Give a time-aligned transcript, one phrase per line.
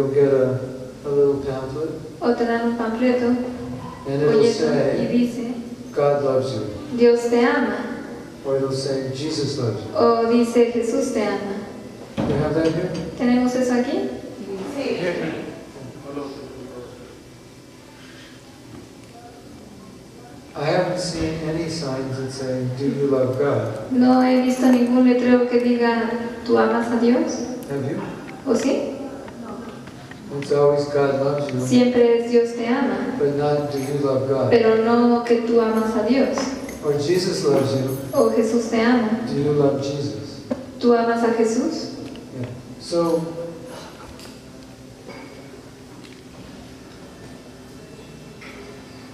[0.00, 0.58] you'll get a,
[1.04, 3.28] a little pamphlet o te dan un panfleto,
[4.08, 5.54] and it'll folleto y say, dice,
[5.92, 6.96] God loves you.
[6.96, 7.86] Dios te ama,
[8.44, 9.92] Or it'll say, Jesus loves you.
[9.94, 11.56] o dice, Jesús te ama.
[12.16, 12.90] You have that here?
[13.18, 14.08] ¿Tenemos eso aquí?
[20.56, 23.92] I haven't seen any signs that say, do you love God?
[23.92, 26.10] No he visto ningún letrero que diga,
[26.44, 27.46] ¿tú amas a Dios?
[27.70, 28.00] Have you?
[28.46, 28.99] ¿O sí?
[30.40, 34.26] It's always God loves you, Siempre es Dios te ama, but not do you love
[34.26, 34.50] God?
[34.50, 36.38] pero no que tú amas a Dios.
[36.82, 40.40] Or Jesus loves you, O Jesús te ama, do you love Jesus?
[40.80, 41.90] ¿tú amas a Jesús?
[42.40, 42.46] Yeah.
[42.80, 43.22] So,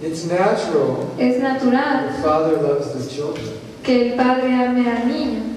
[0.01, 3.59] it's natural Es natural the father loves the children.
[3.83, 5.56] que el padre ame al niño.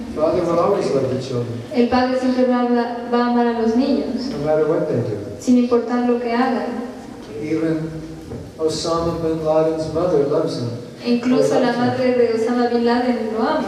[1.73, 4.29] El padre siempre va a, va a amar a los niños,
[5.39, 6.65] sin importar lo que hagan.
[7.41, 7.89] Even
[8.57, 10.69] Osama bin Laden's mother loves him.
[11.05, 13.65] Incluso la madre de Osama Bin Laden lo ama.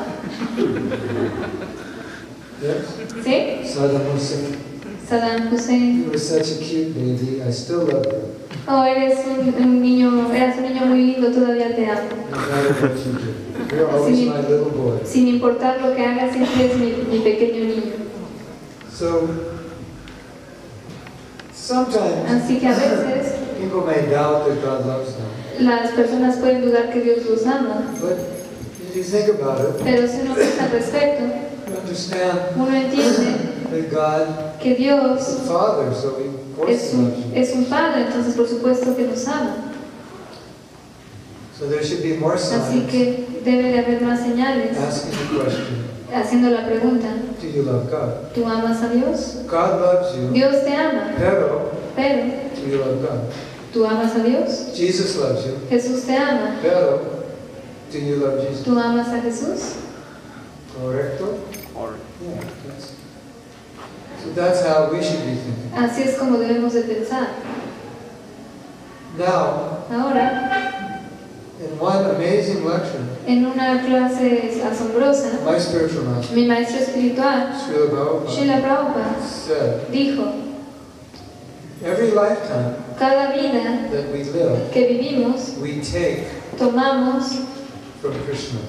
[2.61, 3.23] Yes?
[3.23, 3.73] ¿Sí?
[3.73, 4.72] Saddam Hussein.
[5.07, 6.03] Saddam Hussein.
[6.03, 7.41] You were such a cute baby.
[7.43, 8.39] I still love you.
[8.67, 12.09] Oh, eres un, un niño, eras un niño muy lindo, todavía te amo.
[13.71, 14.99] You're always my little boy.
[15.03, 17.93] Sin importar lo que hagas, siempre es mi, mi pequeño niño.
[18.93, 19.27] So,
[21.53, 25.65] sometimes Así que a veces people may doubt that God loves them.
[25.65, 28.17] las personas pueden dudar que Dios los ama, But
[28.89, 31.23] if you think about it, pero si uno piensa al respecto,
[32.55, 33.53] uno entiende
[34.61, 35.39] que Dios
[36.67, 37.31] es un, you.
[37.33, 39.55] es un padre, entonces por supuesto que nos ama.
[41.57, 45.85] So there should be more Así que debe de haber más señales asking the question,
[46.13, 47.07] haciendo la pregunta,
[47.41, 48.33] do you love God?
[48.33, 49.37] ¿tú amas a Dios?
[49.47, 52.23] God loves you, Dios te ama, pero pero
[52.55, 53.29] do you love God?
[53.71, 54.71] ¿tú amas a Dios?
[55.69, 57.01] Jesús te ama, pero?
[58.63, 59.75] ¿tú amas a Jesús?
[60.81, 61.35] Correcto?
[65.75, 67.27] Así es como debemos de pensar.
[69.17, 71.03] Now, Ahora,
[71.59, 77.91] in one amazing lecture, en una clase asombrosa, my spiritual master, mi maestro espiritual, Srila
[77.91, 80.33] Prabhupada, Srila Prabhupada, said, dijo,
[81.83, 86.25] every lifetime cada vida that we live, que vivimos, we take
[86.57, 87.45] tomamos,
[88.01, 88.59] from Krishna.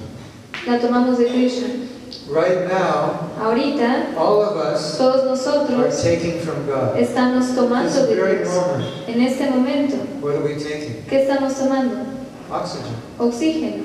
[0.67, 1.94] la tomamos de Krishna.
[2.27, 6.97] Right now, Ahorita, all of us todos are nosotros taking from God.
[6.97, 9.07] estamos This tomando de Dios.
[9.07, 11.03] En este momento, what are we taking?
[11.09, 12.05] ¿qué estamos tomando?
[12.49, 12.95] Oxygen.
[13.19, 13.83] Oxígeno.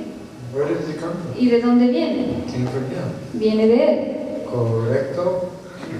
[0.52, 1.34] Where did it come from?
[1.38, 2.44] ¿Y de dónde viene?
[2.50, 3.12] Came from Him.
[3.34, 4.44] Viene de Él.
[4.50, 5.50] Correcto?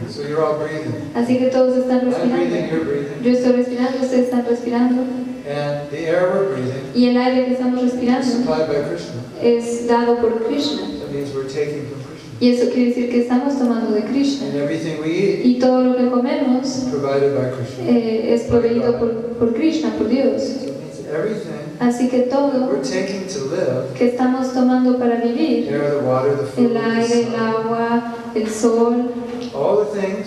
[0.09, 1.11] So you're all breathing.
[1.15, 2.71] Así que todos están I'm breathing, respirando.
[2.73, 3.23] you're breathing.
[3.23, 5.03] Yo estoy respirando, ustedes están respirando.
[5.47, 9.23] And the air we're breathing Y el aire que estamos respirando by Krishna.
[9.43, 10.83] es dado por Krishna.
[11.01, 12.00] That means we're taking from.
[12.41, 14.47] Y eso quiere decir que estamos tomando de Krishna.
[14.47, 16.87] And everything we eat Y todo lo que comemos
[17.87, 20.43] eh, es proveído por, por Krishna, por Dios.
[21.81, 22.53] Así que todo
[23.99, 25.69] que estamos tomando para vivir,
[26.57, 29.11] el aire, el agua, el sol,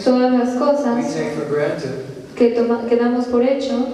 [0.03, 1.05] todas las cosas
[2.35, 3.87] que, toma- que damos por hecho.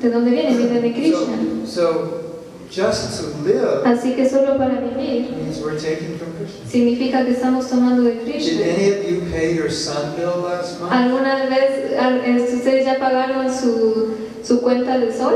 [0.00, 0.56] ¿de dónde viene?
[0.56, 1.36] Viene de Krishna.
[2.70, 6.66] Just to live Así que solo para vivir means we're taking from Krishna.
[6.68, 8.62] significa que estamos tomando de Did Krishna.
[8.64, 10.92] any of you pay your sun bill last month?
[10.92, 15.34] ¿Alguna vez eh, ustedes ya pagaron su, su cuenta de sol?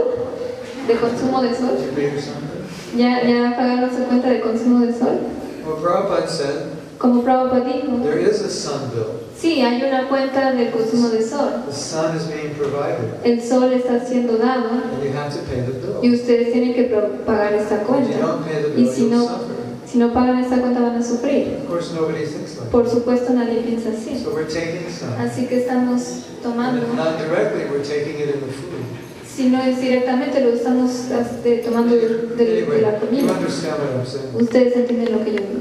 [0.87, 1.77] ¿De consumo de sol?
[1.79, 3.01] Did you pay your sun bill?
[3.01, 5.19] ¿Ya, ¿Ya pagaron su cuenta de consumo de sol?
[5.65, 6.67] Well, Prabhupada said
[6.99, 9.21] Como Prabhupada dijo, there is a sun bill.
[9.43, 11.51] Sí, hay una cuenta del consumo de sol.
[11.67, 15.61] The sun is being provided, El sol está siendo dado and you have to pay
[15.63, 15.99] the bill.
[16.03, 16.85] y ustedes tienen que
[17.27, 18.11] pagar esta cuenta.
[18.77, 19.29] Y si no,
[19.85, 21.59] si no pagan esta cuenta van a sufrir.
[21.65, 23.99] Of course, nobody thinks like Por supuesto nadie piensa that.
[23.99, 24.25] así.
[25.19, 28.81] Así que estamos And tomando, if not directly, we're taking it in the food.
[29.27, 32.01] si no es directamente, lo estamos este, tomando de,
[32.37, 33.33] de- de Anyway, la comida.
[34.39, 35.61] Ustedes entienden lo que yo digo.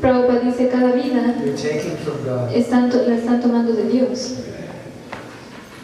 [0.00, 1.34] Prabhupada dice, cada vida
[2.54, 4.34] están la están tomando de Dios.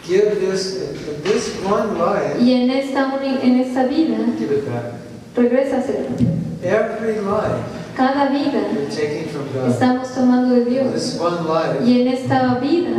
[0.05, 4.17] Give this, one life, Y en esta, en esta vida,
[5.35, 6.09] regrésaselo.
[6.61, 7.63] Every life,
[7.95, 8.59] Cada vida
[9.69, 11.19] estamos tomando de Dios.
[11.85, 12.89] Y en esta vida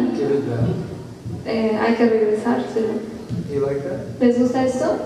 [1.46, 3.14] eh, hay que regresárselo.
[4.20, 4.96] ¿Les gusta esto?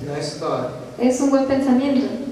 [0.00, 0.70] Nice thought.
[0.98, 2.31] Es un buen pensamiento.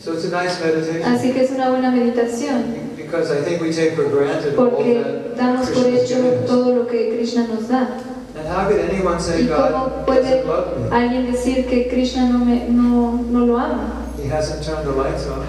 [0.00, 1.02] So it's a nice meditation.
[1.02, 2.96] Así que es una buena meditación.
[2.96, 6.16] Because I think we take for granted all Porque that damos por hecho
[6.46, 7.98] todo lo que Krishna nos da.
[8.34, 10.96] And how could anyone say ¿Y cómo God puede doesn't love me?
[10.96, 14.06] alguien decir que Krishna no, me, no, no lo ama?
[14.16, 15.44] He hasn't turned the lights on,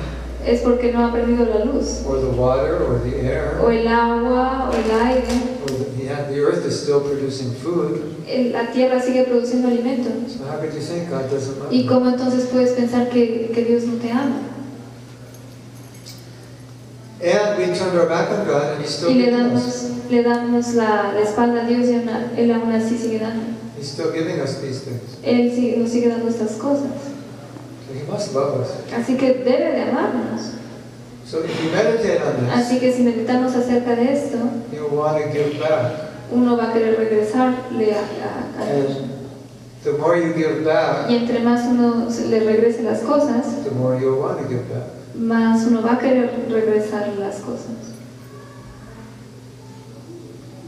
[0.46, 2.04] Es porque no ha perdido la luz.
[2.06, 5.24] or the water, or the air, O el agua, o el aire.
[6.20, 8.16] Or the, he earth is still producing food.
[8.52, 10.10] La tierra sigue produciendo alimento.
[10.30, 13.64] So how could you think God doesn't love ¿Y cómo entonces puedes pensar que, que
[13.66, 14.42] Dios no te ama?
[17.24, 20.10] And we turned our back on God, and He's still Y le damos, us.
[20.10, 23.46] le damos la, la espalda a Dios y aún- Él aún así sigue dando.
[23.78, 25.18] He's still giving us these things.
[25.24, 26.90] Él sigue- nos sigue dando estas cosas.
[27.88, 28.70] So He must love us.
[28.94, 30.54] Así que debe de amarnos.
[32.54, 34.38] Así que si meditamos acerca de esto,
[34.72, 35.94] you'll want to give back.
[36.32, 38.02] uno va a querer regresarle a,
[39.84, 43.98] the more you give back, Y entre más uno le regrese las cosas, the more
[44.00, 44.84] you'll want to give back.
[45.16, 47.76] más uno va a querer regresar las cosas.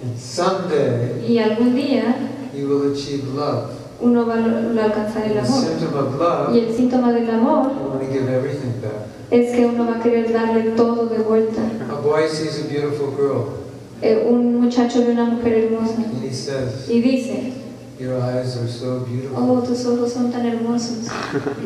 [0.04, 2.16] And someday Y algún día
[2.56, 3.70] you will achieve love.
[4.02, 5.62] uno va a alcanzar el The amor.
[5.62, 9.08] symptom of love, Y el síntoma del amor you want to give everything back.
[9.34, 11.62] Es que uno va a querer darle todo de vuelta.
[11.90, 13.46] A boy sees a beautiful girl,
[14.02, 17.54] Eh, un muchacho ve una mujer hermosa and he says, y dice,
[18.00, 19.62] Your eyes are so oh, beautiful.
[19.66, 21.08] tus ojos son tan hermosos,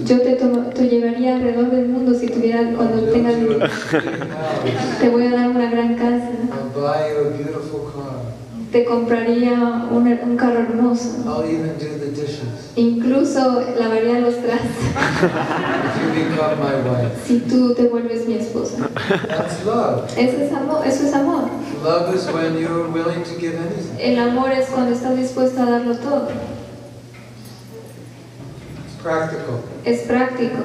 [0.06, 0.36] Yo te,
[0.76, 3.68] te llevaría alrededor del mundo si tuviera, cuando tenga you dinero.
[5.00, 6.32] Te voy a dar una gran casa.
[6.52, 8.20] I'll buy you a beautiful car.
[8.74, 9.54] Te compraría
[9.90, 11.24] un, un carro hermoso.
[11.26, 17.26] I'll even do the dishes Incluso lavaría los trastes if you become my wife.
[17.26, 18.90] si tú te vuelves mi esposa.
[19.28, 20.06] That's love.
[20.18, 20.86] Eso es amor.
[20.86, 21.50] Eso es amor.
[21.84, 23.98] Love is when you're willing to give anything.
[23.98, 26.28] El amor es cuando estás dispuesto a darlo todo.
[29.04, 29.62] Practical.
[29.86, 30.60] Es práctico.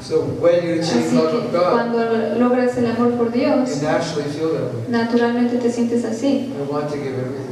[0.00, 1.98] So when you achieve love of God, cuando
[2.38, 4.82] logras el amor por you Dios, naturally feel that way.
[4.90, 6.50] naturalmente te sientes así.
[6.58, 7.48] I want to give everything.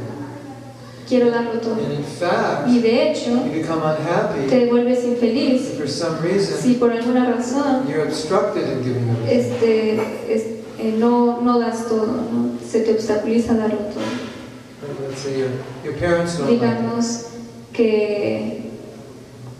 [1.07, 1.75] Quiero darlo todo.
[1.75, 6.57] And in fact, Y de hecho, you become unhappy te vuelves infeliz for some reason
[6.57, 9.29] si por alguna razón you're obstructed in giving everything.
[9.29, 10.45] este, es-
[10.77, 12.51] eh, no, no das todo, ¿no?
[12.69, 14.03] se te obstaculiza darlo todo.
[14.81, 15.49] Like, Let's say your,
[15.85, 16.61] your parents don't like it.
[16.61, 17.25] Digamos
[17.73, 18.57] que,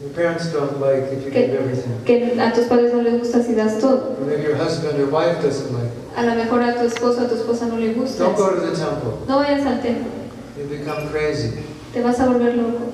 [0.01, 1.91] Your parents don't like if you que, give everything.
[2.05, 4.15] que a tus padres no les gusta si das todo.
[4.19, 6.17] Or maybe your husband or wife doesn't like it.
[6.17, 8.23] A lo mejor a tu esposo o a tu esposa no le gusta.
[8.23, 9.19] Don't go to the temple.
[9.27, 10.09] No vayas al templo,
[10.57, 11.51] You become crazy.
[11.93, 12.91] te vas a volver loco.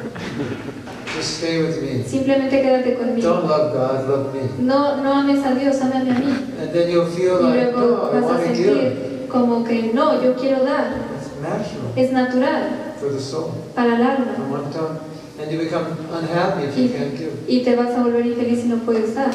[1.15, 2.03] Just stay with me.
[2.03, 3.21] Simplemente quédate conmigo.
[3.27, 4.41] Don't love God, love me.
[4.59, 6.31] No, no ames a Dios, amame a mí.
[6.61, 8.67] And then you'll feel Y like, luego no, I vas a want to give.
[8.67, 10.91] sentir como que no, yo quiero dar.
[11.15, 13.53] It's natural Es natural for the soul.
[13.75, 14.33] para el alma.
[14.49, 14.99] one time,
[15.39, 17.33] and you become unhappy if you can't give.
[17.47, 19.31] Y te vas a volver infeliz si no puedes dar.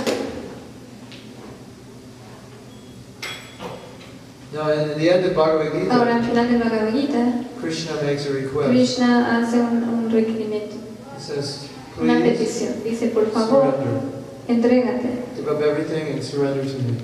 [4.52, 8.32] Now, in the end of Bhagavad Ahora Gita, al final de Bhagavad Krishna makes a
[8.34, 8.68] request.
[8.68, 10.76] Krishna hace un, un requerimiento,
[11.16, 12.82] He says, una petición.
[12.84, 14.02] Dice, por favor, surrender.
[14.48, 15.08] entrégate.
[15.36, 16.96] Give up everything and surrender to me.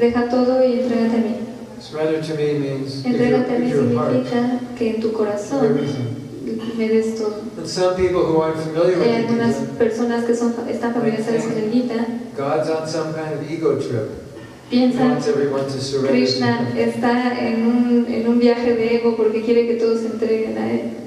[0.00, 1.43] Deja todo y entrégate a mí.
[1.84, 5.76] Surrender to me means Entrégate a mí significa que en tu corazón
[6.78, 7.42] me des todo.
[7.58, 11.58] And some people who aren't familiar with Hay algunas personas que son, están familiarizadas con
[11.58, 14.08] el Gita God's on some kind of ego trip.
[14.70, 15.18] Piensan
[16.08, 20.56] Krishna está en un, en un viaje de ego porque quiere que todos se entreguen
[20.56, 21.03] a él.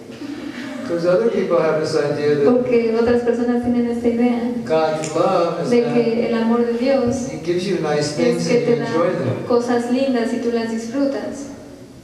[0.88, 5.64] Because other people have this idea that Porque otras personas tienen esta idea God's love
[5.64, 8.66] is de que el amor de Dios He gives you nice es things que and
[8.66, 9.46] te you da enjoy them.
[9.48, 11.52] cosas lindas y tú las disfrutas.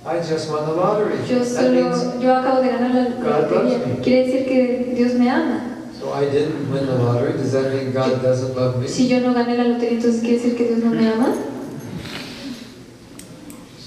[0.05, 1.15] I just won the lottery.
[1.29, 3.77] Yo That solo, means, yo acabo de ganar la God lotería.
[3.79, 4.03] loves me.
[4.03, 5.61] Quiere decir que Dios me ama.
[5.97, 7.33] so I didn't win the lottery.
[7.37, 8.87] Does that mean God doesn't love me?
[8.89, 11.33] Si yo no gané la lotería, entonces quiere decir que Dios no me ama.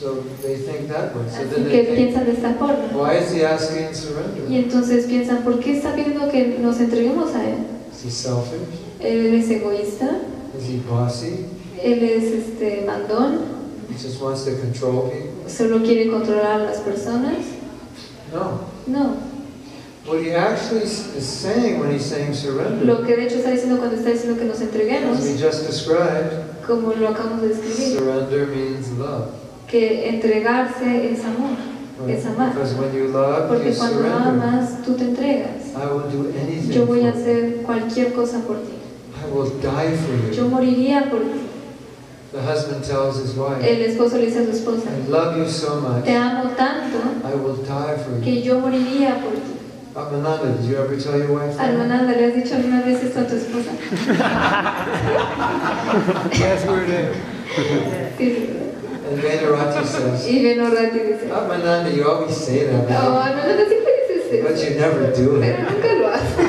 [0.07, 1.25] So they think that way.
[1.29, 2.87] So Así que think, piensan de esta forma.
[2.95, 4.53] why is He asking Y surrender?
[4.53, 7.57] entonces piensan, ¿por qué está pidiendo que nos entreguemos a Él?
[7.93, 8.61] Is He selfish?
[9.01, 10.19] Él es egoísta,
[10.57, 11.47] Is He bossy?
[11.83, 13.41] Él es este mandón,
[13.91, 15.51] He just wants to control people?
[15.51, 17.39] solo quiere controlar a las personas.
[18.33, 18.61] No.
[18.87, 19.17] No,
[20.07, 23.51] What He actually is is saying when He's saying surrender, lo que de hecho está
[23.51, 26.31] diciendo cuando está diciendo que nos entreguemos, as we just described,
[26.65, 29.31] como lo acabamos de describir, surrender means love.
[29.69, 31.57] Que entregarse es amor,
[32.07, 32.19] Right?
[32.19, 32.53] es amar.
[32.53, 34.29] Because when you love, you Porque cuando surrender.
[34.29, 35.75] amas, tú te entregas.
[35.75, 38.73] I will do anything Yo voy a hacer cualquier cosa por ti.
[39.17, 40.51] I will die for Yo you.
[40.51, 41.41] moriría por ti.
[42.33, 45.49] The husband tells his wife, El esposo le dice a su esposa, I love you
[45.49, 48.23] so much, te amo tanto I will die for you.
[48.23, 49.55] que yo moriría por ti.
[49.95, 51.71] Atmananda, did you ever tell your wife that?
[51.71, 53.71] Almananda, ¿le has dicho alguna vez esto a tu esposa?
[58.19, 58.49] Sí.
[59.09, 64.43] And Venerati says, Y Benorati dice, no, Atmananda, you always say that, Almananda siempre dices
[64.43, 65.71] but you never do pero it.
[65.71, 66.47] nunca lo haces.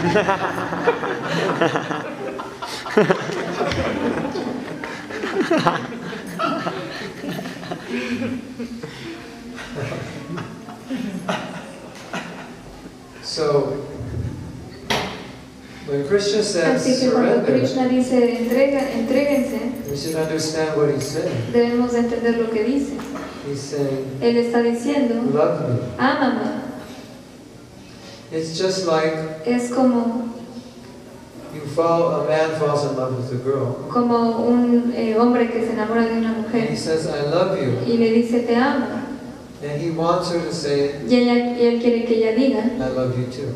[13.21, 13.85] So,
[15.89, 21.05] when Krishna says Así que cuando Krishna dice, entrega, entréguense, we should understand what he's
[21.07, 21.51] saying.
[21.53, 22.93] debemos de entender lo que dice.
[23.47, 25.79] He's saying, Él está diciendo, love me.
[25.97, 26.61] ámame.
[28.31, 29.15] It's just like
[29.45, 30.27] Es como,
[31.55, 35.65] you fall, a man falls in love with a girl, como un eh, hombre que
[35.65, 37.71] se enamora de una and he mujer says, I love you.
[37.87, 39.03] y le dice, te amo.
[39.63, 42.89] And he wants her to say, Y, ella, y él quiere que ella diga, I
[42.93, 43.55] love you too.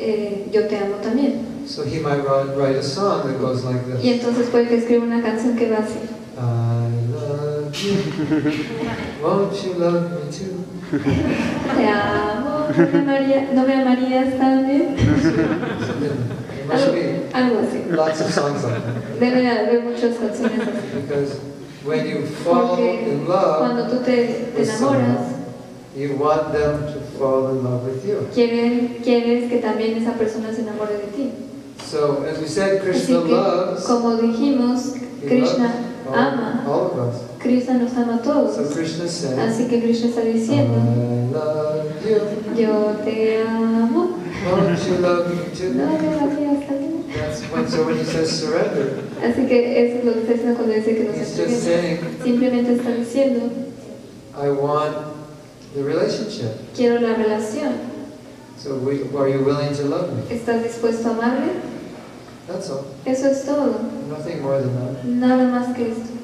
[0.00, 1.66] Eh, yo te amo también.
[1.66, 4.20] So he might write, write a song that goes like Y this.
[4.20, 5.98] entonces puede que escriba una canción que va así.
[6.38, 7.94] I love you.
[9.22, 10.64] Won't you love me too?
[11.76, 14.96] Te amo, no me, amaría- no me amarías también.
[17.32, 17.84] Algo, así.
[17.90, 19.20] lots of songs like that.
[19.20, 21.02] Debe de haber muchas canciones así.
[21.06, 21.40] Because
[21.84, 25.20] when you fall Porque in love, cuando tú te, te enamoras,
[25.96, 28.26] you want them to fall in love with you.
[28.34, 31.32] quieres que también esa persona se enamore de ti.
[31.84, 33.84] So, as we said, Así Krishna que, loves.
[33.84, 34.94] como dijimos,
[35.26, 35.72] Krishna
[36.12, 37.22] ama, all, all of us.
[37.40, 38.56] Krishna nos ama a todos.
[38.56, 42.62] So Krishna said, Así que Krishna está diciendo, I love you.
[42.62, 44.18] yo te amo,
[44.50, 45.74] Won't you love me too?
[45.74, 47.04] no me amarías también.
[47.14, 50.56] That's when, so when he says surrender, Así que eso es lo que está diciendo
[50.56, 51.62] cuando dice que nos he's just entreguemos.
[51.62, 53.40] saying, Simplemente está diciendo,
[54.36, 54.94] I want
[55.74, 56.52] the relationship.
[56.74, 57.74] quiero la relación.
[58.56, 60.22] So we, are you willing to love me?
[60.34, 61.60] ¿Estás dispuesto a amarle?
[62.48, 62.84] That's all.
[63.06, 63.78] Eso es todo.
[64.08, 65.04] Nothing more than that.
[65.04, 66.14] Nada más que esto.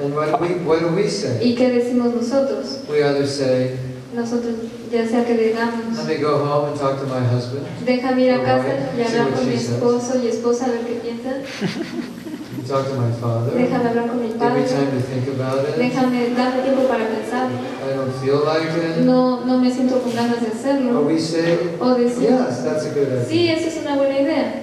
[0.00, 1.38] And what do we, what do we say?
[1.42, 2.80] ¿Y qué decimos nosotros?
[2.88, 3.76] We either say,
[4.14, 4.54] Nosotros,
[4.90, 7.66] ya sea que digamos, let me go home and talk to my husband.
[7.84, 9.70] déjame ir a casa y hablar con mi says.
[9.70, 11.42] esposo y esposa a ver qué piensan.
[12.68, 13.52] Talk to my father.
[13.58, 14.62] Déjame hablar con mi padre.
[14.64, 15.76] time to think about it.
[15.76, 17.48] Déjame darme tiempo para pensar.
[17.50, 19.04] I don't feel like it.
[19.04, 21.06] No, no me siento con ganas de Or hacerlo.
[21.06, 23.24] we say, O decir, yes, that's a good idea.
[23.28, 24.62] sí, esa es una buena idea.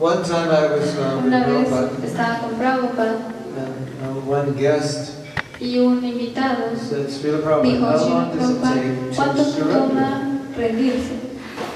[0.00, 1.68] One time I was um, Una vez
[2.04, 3.18] estaba con Prabhupada
[3.58, 5.14] and um, one guest
[5.60, 11.27] y un invitado said, dijo, how "Srila long does it Prabhupada, take ¿cuánto toma rendirse?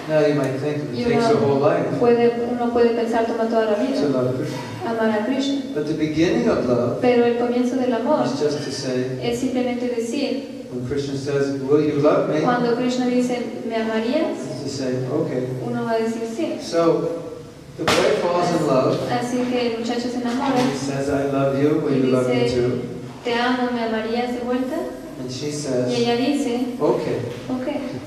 [0.09, 3.25] Now you might think Y it takes a whole uno life puede, uno puede pensar
[3.27, 4.59] toma toda la to vida love Krishna.
[4.91, 5.61] amar a Krishna.
[5.75, 9.39] But the beginning of love Pero el comienzo del amor is just to say, es
[9.41, 12.41] simplemente decir, when Krishna says, Will you love me?
[12.41, 14.39] cuando Krishna dice, ¿me amarías?
[14.39, 15.47] is to say, Okay.
[15.65, 16.61] Uno va a decir sí.
[16.61, 17.23] So
[17.79, 18.99] the boy falls in love.
[19.11, 21.79] Así que el muchacho se enamora He says, I love you.
[21.79, 22.83] Will you love me too?
[23.23, 24.77] te amo, ¿me amarías de vuelta?
[25.23, 27.19] And she Y says, ella dice, Okay.
[27.49, 27.67] ok.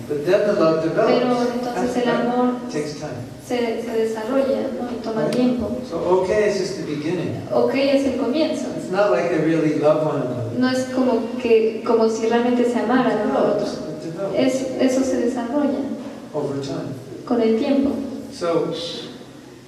[0.10, 1.52] But then the love Pero develops.
[1.56, 3.24] entonces el amor takes time.
[3.48, 4.92] se, se desarrolla ¿no?
[4.92, 5.70] y toma tiempo.
[5.90, 7.42] So okay is just the beginning.
[7.54, 8.66] Ok es el comienzo.
[8.78, 10.60] It's not like they really love one another.
[10.60, 13.68] No es como, que, como si realmente se amaran uno al No, otro.
[14.38, 15.80] Es, eso se desarrolla
[16.34, 16.92] over time.
[17.26, 17.92] con el tiempo.
[18.34, 18.74] So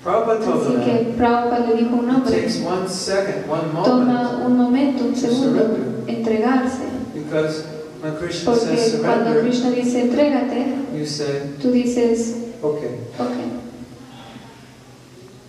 [0.03, 5.03] Prabhupada Así que Prabhupada le dijo a un hombre, one second, one toma un momento,
[5.05, 6.96] un segundo, entregarse.
[7.27, 7.65] Because
[8.01, 13.35] when Krishna Porque says cuando Krishna dice entrégate, you say, tú dices, okay, ok.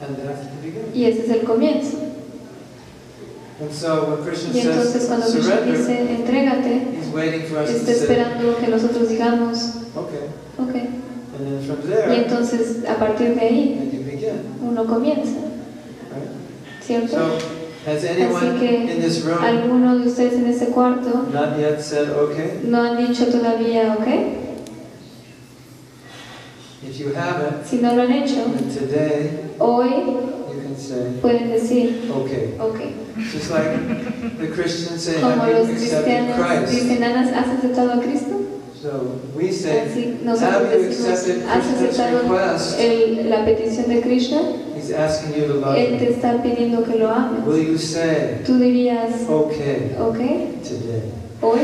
[0.01, 0.93] and that's the beginning.
[0.95, 1.99] Y ese es el comienzo.
[3.61, 8.69] And so when Krishna Y entonces says cuando Krishna dice entrégate, está say, esperando que
[8.69, 9.59] nosotros digamos,
[9.97, 10.75] okay, ok.
[11.39, 15.39] and then from Y there, entonces a partir de ahí uno comienza,
[16.11, 16.83] right?
[16.83, 17.17] ¿cierto?
[17.17, 17.58] So
[17.89, 22.11] has anyone que in this room ¿Alguno de ustedes en este cuarto not yet said
[22.11, 22.61] okay?
[22.65, 24.07] no han dicho todavía ok?
[26.87, 31.51] If you haven't, Si no lo han hecho, then today hoy you can say pueden
[31.51, 32.55] decir okay.
[32.61, 32.79] ok.
[33.33, 36.73] Just like the Christians say, Como have los you accepted cristianos Christ?
[36.73, 38.35] dicen, "¿Has aceptado a Cristo?
[38.81, 42.79] So we say, Así have you decimos, accepted ¿has Krishna's aceptado request?
[42.81, 44.41] el- la petición de Krishna?
[44.89, 47.47] He's asking you to love Él te está pidiendo que lo ames.
[47.47, 50.17] Will you say Tú dirías, okay ok,
[50.63, 51.03] today?
[51.43, 51.61] hoy.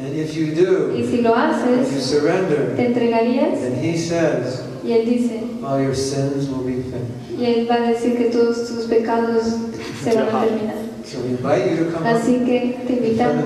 [0.00, 3.60] And if you do, Y si lo and you haces, surrender, ¿te entregarías?
[3.60, 7.38] then he says, Y Él dice, all your sins will be finished.
[7.38, 9.42] y Él va a decir que todos tus pecados
[10.02, 10.76] se van a terminar.
[11.04, 13.44] So we invite you to come Así que te invitamos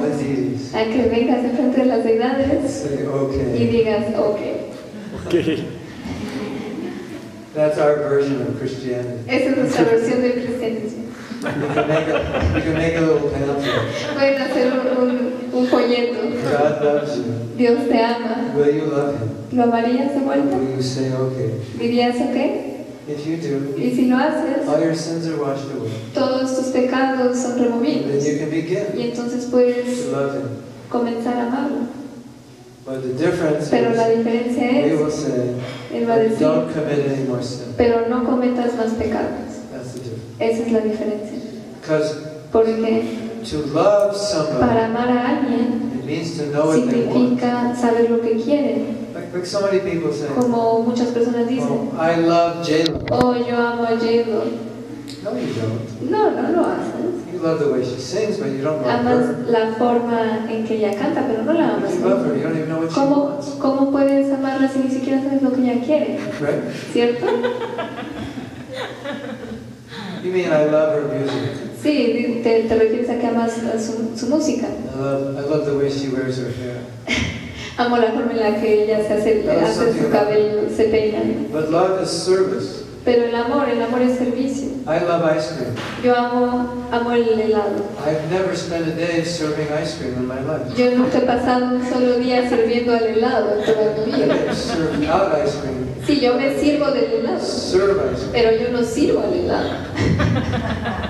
[0.73, 3.67] a que vengas enfrente de las deidades Say y okay.
[3.67, 5.80] digas, ok.
[7.55, 9.25] That's our version of Christianity.
[9.29, 11.01] Esa es nuestra versión del cristianismo.
[11.41, 14.15] You can make a, you can make a little pamphlet.
[14.15, 16.21] Pueden hacer un, un, folleto.
[16.43, 17.25] God loves you.
[17.57, 18.53] Dios te ama.
[18.55, 19.31] Will you love him?
[19.57, 20.55] ¿Lo amarías de vuelta?
[20.57, 21.51] Will you say okay?
[21.79, 22.67] ¿Dirías ok?
[23.09, 25.91] If you do, Y si lo haces, all your sins are washed away.
[26.15, 28.25] todos tus pecados son Then removidos.
[28.25, 30.49] you can begin Y entonces puedes to love him.
[30.91, 31.89] comenzar a amarlo.
[32.91, 35.55] But the difference Pero la diferencia es, say,
[35.95, 37.73] Él va a decir, don't commit any more sin.
[37.77, 39.63] pero no cometas más pecados.
[40.41, 41.39] Esa es la diferencia.
[42.51, 43.05] Porque
[43.49, 44.17] to love
[44.59, 47.39] para amar a alguien it means to know what they want.
[47.39, 48.85] significa saber lo que quiere.
[49.15, 53.07] Like, like so many people say, Como muchas personas dicen, oh, I love J-Lo.
[53.13, 54.45] oh, yo amo a J-Lo.
[55.23, 56.11] No, you don't.
[56.11, 57.00] No, no lo haces.
[57.41, 59.45] You love the way she sings, but you don't love Amas her.
[59.49, 61.95] la forma en que ella canta, pero no la amas.
[61.95, 63.47] You love her, you don't even know what she ¿Cómo, wants.
[63.59, 66.19] ¿Cómo puedes amarla si ni siquiera sabes lo que ella quiere?
[66.39, 66.71] Right?
[66.93, 67.27] ¿Cierto?
[70.23, 71.57] You mean I love her music.
[71.83, 74.67] Sí, te, te refieres a que amas su, su música.
[74.69, 76.85] I love, I love the way she wears her hair.
[77.79, 81.21] Amo la forma en la que ella se hace, hace su cabello, se peina.
[81.51, 82.85] But love is service.
[83.05, 84.69] Pero el amor, el amor es servicio.
[84.87, 85.75] I love ice cream.
[86.05, 87.83] Yo amo, amo el helado.
[88.07, 90.77] I've never spent a day serving ice cream in my life.
[90.77, 94.35] Yo nunca he pasado un solo día sirviendo al helado en toda mi vida.
[94.35, 95.87] get served out ice cream.
[96.07, 98.33] Sí, yo me sirvo del helado, Serve ice cream.
[98.33, 99.69] pero yo no sirvo al helado.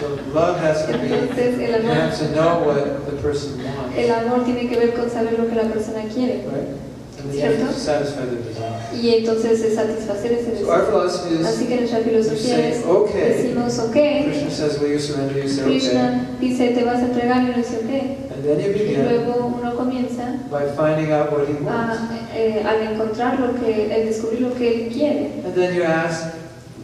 [0.00, 3.58] So love has to be, Entonces el you amor, have to know what the person
[3.62, 3.98] wants.
[3.98, 6.44] el amor tiene que ver con saber lo que la persona quiere.
[6.46, 6.68] Right?
[8.92, 10.72] Y entonces es satisfacer ese deseo.
[11.46, 12.82] Así que nuestra filosofía es,
[13.14, 15.36] decimos ok, Krishna says, will you surrender?
[15.42, 15.78] You say, okay.
[15.78, 17.90] Krishna dice te vas a entregar y dice ok.
[18.34, 22.00] And then you Y begin luego uno comienza by finding out what he a, wants.
[22.34, 25.30] eh, al encontrar lo que, al descubrir lo que él quiere.
[25.44, 26.34] And then you ask,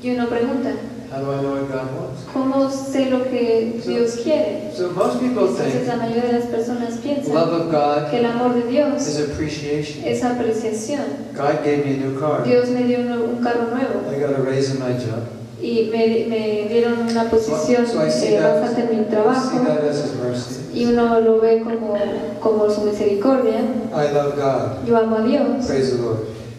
[0.02, 0.70] Y uno pregunta,
[1.16, 2.22] how do I know what God wants?
[2.32, 4.70] ¿cómo sé lo que Dios quiere?
[4.76, 8.26] So most people Entonces la mayoría de las personas love piensan of God que el
[8.26, 10.04] amor de Dios is appreciation.
[10.04, 11.00] es apreciación.
[11.34, 12.44] God gave me a new car.
[12.44, 15.24] Dios me dio un, un carro nuevo I got a raise in my job.
[15.60, 19.58] y me, me dieron una So, posición so see eh, bastante en mi see trabajo
[19.64, 20.60] that as His mercy.
[20.78, 21.96] y uno lo ve como,
[22.40, 23.60] como su misericordia.
[23.94, 24.86] I love God.
[24.86, 25.66] Yo amo a Dios.
[25.66, 26.18] Praise the Lord.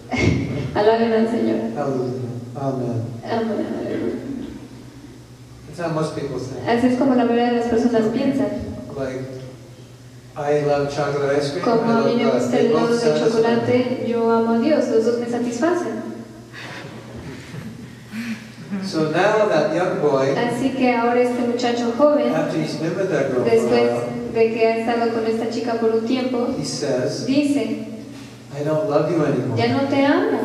[0.74, 1.60] Alaben al Señor.
[1.76, 2.28] Hallelujah.
[2.60, 3.04] Amen.
[3.24, 3.87] Amén.
[5.78, 6.68] That's how most people think.
[6.68, 8.50] Así es como la mayoría de las personas piensan.
[8.98, 9.22] Like,
[10.36, 11.66] I love chocolate ice cream.
[11.66, 15.20] Como a mí me gusta el helado de chocolate, yo amo a Dios, los dos
[15.20, 16.02] me satisfacen.
[18.84, 23.10] So now that young boy, Así que ahora este muchacho joven, after he's been with
[23.10, 26.08] that girl for a después while, de que ha estado con esta chica por un
[26.08, 27.86] tiempo, he says, dice,
[28.60, 29.58] I don't love you anymore.
[29.58, 30.40] ya no te amo.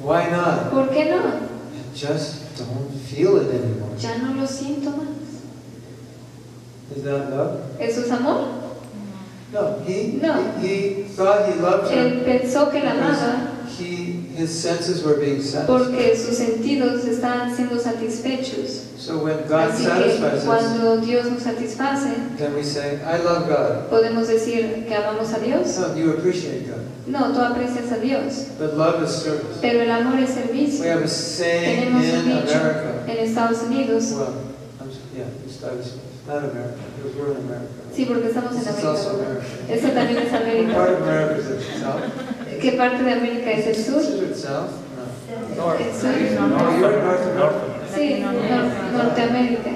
[0.00, 0.70] Why not?
[0.70, 1.48] ¿Por qué no?
[1.94, 3.96] Just don't feel it anymore.
[3.98, 5.08] Ya no lo siento más.
[6.96, 7.60] Is that love?
[7.80, 8.48] ¿Eso es amor?
[9.52, 9.78] No.
[9.86, 10.34] He, No.
[10.60, 14.03] he, he thought he loved her Él pensó que la amaba he,
[14.36, 15.66] his senses were being satisfied.
[15.68, 18.82] porque sus sentidos estaban siendo satisfechos.
[18.98, 23.18] So when God Así que satisfies us, cuando Dios nos satisface, then we say, I
[23.22, 23.88] love God.
[23.90, 25.78] podemos decir que amamos a Dios.
[25.78, 26.80] No, you appreciate God.
[27.06, 29.58] No, tú aprecias a Dios, But love is service.
[29.60, 30.90] pero el amor es We servicio.
[30.90, 33.04] have a saying Tenemos un in dicho America.
[33.12, 34.34] en Estados Unidos, Well,
[34.80, 36.00] I'm, s- yeah, Estados Unidos.
[36.26, 37.68] Not America, because we're in America.
[37.94, 39.44] sí, porque estamos en América.
[39.68, 40.82] Eso también es part América.
[40.82, 42.43] of America is it?
[42.60, 44.00] ¿Qué parte de América es el sur?
[44.02, 44.68] El sur.
[45.60, 45.74] Oh?
[47.94, 49.70] Sí, nor- Norteamérica.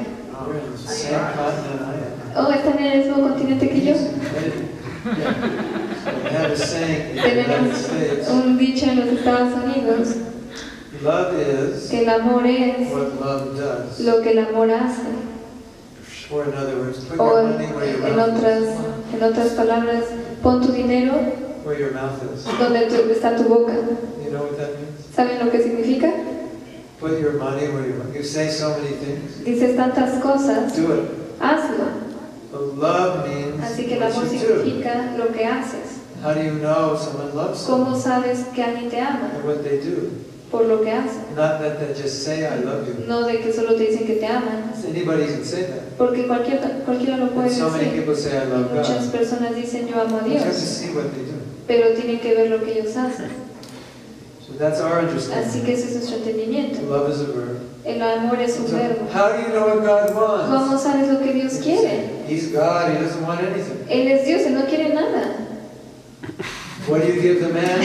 [2.36, 3.94] Oh, ¿están en el mismo continente que yo?
[3.94, 5.34] Yeah.
[6.04, 10.16] So we have a saying in the United Tenemos un dicho en los Estados Unidos
[11.02, 14.00] love is que el amor es what love does.
[14.00, 15.02] lo que el amor hace.
[16.30, 18.62] Or in other words, put O en otras,
[19.14, 20.04] en otras palabras,
[20.42, 21.14] pon tu dinero
[21.68, 22.44] Where your mouth is.
[22.58, 23.74] donde tu- está tu boca.
[24.24, 25.04] You know what that means?
[25.14, 26.08] ¿Saben lo que significa?
[26.98, 28.14] Put your money where your mouth.
[28.16, 29.44] You say so many things.
[29.44, 31.10] Dices tantas cosas, Do it.
[31.38, 31.84] hazlo.
[32.50, 34.30] So love means Así que el amor do.
[34.30, 36.00] significa lo que haces.
[36.24, 39.30] How do you know someone loves ¿Cómo sabes que alguien te ama?
[39.36, 40.08] And what they do.
[40.50, 41.20] Por lo que hace.
[41.36, 43.04] Not that they just say I love you.
[43.06, 44.72] No de que solo te dicen que te aman.
[44.88, 45.98] Anybody can say that.
[45.98, 48.00] Porque cualquier, cualquiera lo puede so many decir.
[48.00, 49.12] people say I love muchas God.
[49.12, 50.56] personas dicen yo amo a to Dios.
[50.56, 51.37] see what they do.
[51.68, 53.28] Pero tienen que ver lo que ellos hacen.
[54.46, 55.62] So that's our Así understanding.
[55.64, 56.80] que ese es nuestro entendimiento.
[56.88, 57.58] Love is a verb.
[57.84, 59.06] El amor es un So verbo.
[59.12, 60.48] how do you know what God wants?
[60.50, 62.24] ¿Cómo sabes lo que Dios quiere?
[62.26, 63.84] He's God, He doesn't want anything.
[63.88, 65.36] Él es Dios, Él no quiere nada.
[66.88, 67.80] What do you give the man?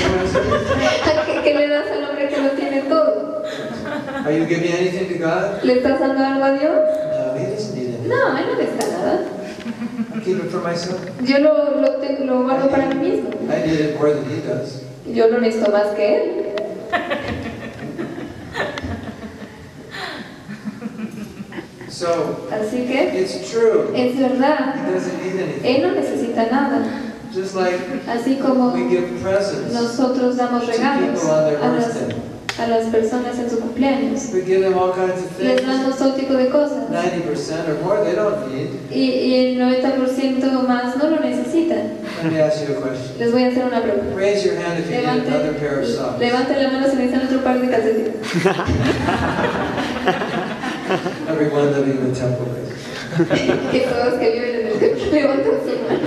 [1.25, 3.43] ¿Qué, qué le das al hombre que lo tiene todo?
[4.25, 5.61] Are you giving anything to God?
[5.63, 6.71] ¿Le estás dando algo a Dios?
[6.71, 8.07] No, He doesn't need anything.
[8.07, 9.19] No, él no le está nada.
[10.23, 10.99] Keep it for myself.
[11.21, 13.29] Yo lo, lo, tengo- lo guardo para mí mismo.
[13.51, 14.83] I need it more than He does.
[15.05, 16.55] Yo lo necesito más que él.
[21.89, 23.91] So Así que it's true.
[23.95, 25.65] es verdad, He doesn't need anything.
[25.65, 26.85] él no necesita nada.
[27.33, 31.97] Just like Así como we give presents, nosotros damos regalos a las.
[32.59, 34.29] A las personas en su cumpleaños.
[34.33, 36.87] we give them all kinds of Les damos todo tipo de cosas.
[36.89, 38.69] 90% or more they don't need.
[38.91, 41.93] Y, y el 90% más no lo necesitan.
[42.23, 43.17] Let me ask you a question.
[43.17, 44.15] Les voy a hacer una pregunta.
[44.15, 46.19] Raise your hand if you need another pair of Levanten, socks.
[46.19, 48.13] levanten la mano si necesitan otro par de calcetines.
[51.29, 52.45] Everyone living in the temple.
[53.71, 55.99] que todos que viven en el templo levanten su mano.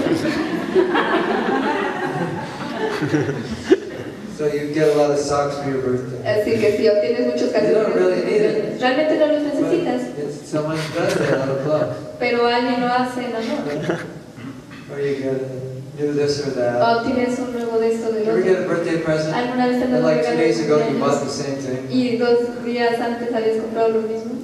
[4.36, 6.20] So you get a lot of socks for your birthday.
[6.28, 8.80] Así que si obtienes muchos You don't really need it.
[8.80, 11.96] realmente no los necesitas, it's someone does it out of love.
[12.18, 13.98] pero alguien lo hace en amor.
[14.92, 16.98] Or you get a new this or O that.
[16.98, 19.34] obtienes un nuevo de esto You de ever get a birthday present?
[19.34, 21.88] ¿Alguna vez te dado like two days ago you bought the same thing?
[21.90, 24.36] y dos días antes habías comprado lo mismo?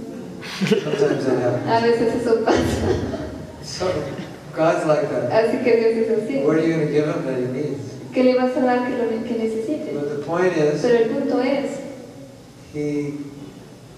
[0.66, 3.20] Sometimes that A veces eso pasa.
[3.62, 3.86] So
[4.56, 5.30] God's like that.
[5.30, 6.44] Así que Dios es así.
[6.44, 7.91] What are you going to give him that he needs?
[8.12, 9.92] ¿Qué le vas a dar que, lo, que necesite?
[9.94, 11.70] But the point is, Pero el punto es
[12.74, 13.14] he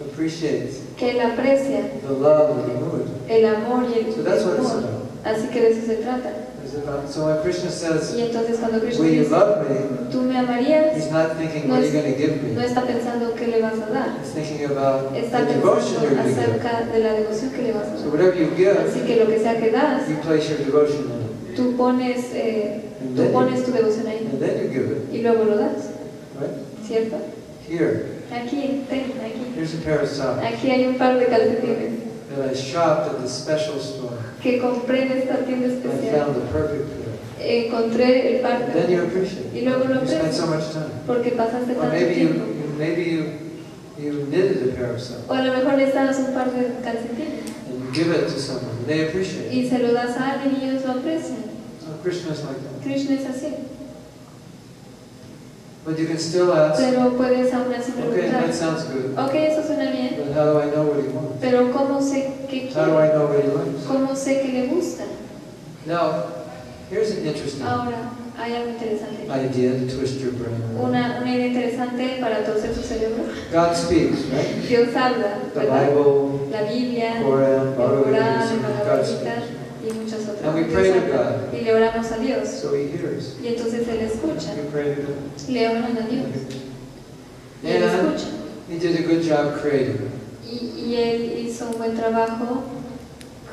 [0.00, 3.02] appreciates que él aprecia the love the mood.
[3.28, 4.84] el amor y el So that's what it's amor.
[4.84, 5.26] about.
[5.26, 6.30] Así que de eso se trata.
[7.08, 10.10] So when Krishna says, Y entonces cuando Krishna dice, love me?
[10.10, 12.66] tú me amarías, He's not thinking, what are you going to give no me?
[12.66, 14.18] está pensando qué le vas a dar.
[14.20, 17.96] He's thinking about Está the devotion pensando acerca de la devoción que le vas a
[17.98, 18.10] So dar.
[18.10, 21.20] whatever you give, Así que lo que sea que das, you place your devotion in
[21.20, 21.23] it.
[21.56, 22.80] Tú pones, eh,
[23.16, 25.90] tú pones tu devoción ahí and then you give it, y luego lo das,
[26.40, 26.50] right?
[26.86, 27.16] ¿cierto?
[27.68, 29.54] Here, Aquí, ten, aquí.
[29.56, 32.00] here's a pair of socks Aquí hay un par de calcetines
[32.36, 34.16] that I shopped at the special store.
[34.42, 36.18] que compré en esta tienda I especial.
[36.26, 37.04] found the perfect pair.
[37.46, 40.90] Encontré el par And then you appreciate y luego lo aprecio so much time.
[41.06, 42.44] porque pasaste Or tanto maybe tiempo.
[42.46, 43.24] you maybe you,
[43.98, 47.44] you knitted a pair of socks O a lo mejor das un par de calcetines
[47.94, 49.52] give it to someone they appreciate it.
[49.52, 51.44] y se lo das a alguien y ellos lo aprecian.
[51.80, 52.82] So Krishna is like that.
[52.82, 53.54] Krishna es así.
[55.84, 59.34] But you can still ask, Pero puedes aún así okay, preguntar, that sounds good, ok,
[59.34, 61.36] eso suena bien, but how do I know what he wants?
[61.42, 63.04] pero ¿cómo sé qué How do quiere?
[63.04, 63.86] I know what he likes?
[63.86, 65.04] ¿Cómo sé que le gusta?
[65.84, 66.24] Now,
[66.88, 69.24] here's an interesting Ahora, hay algo interesante.
[69.28, 70.54] idea to twist your brain.
[70.80, 73.24] Una, una idea interesante para torcer su cerebro.
[73.52, 74.68] God speaks, right?
[74.68, 75.88] Dios habla, The ¿verdad?
[75.88, 79.42] Bible, La Biblia, Quran, Bhagavad Gita,
[79.86, 80.42] y muchas otras.
[80.44, 81.00] And we pray to.
[81.00, 81.52] God.
[81.54, 82.48] Y le oramos a Dios.
[82.48, 83.36] So he hears.
[83.42, 84.54] Y entonces Él escucha.
[84.56, 85.48] We pray to God.
[85.48, 86.26] Le oran a Dios.
[87.62, 88.26] Y Él escucha.
[88.68, 90.10] he did a good job creating,
[90.44, 92.62] Y, y Él hizo un buen trabajo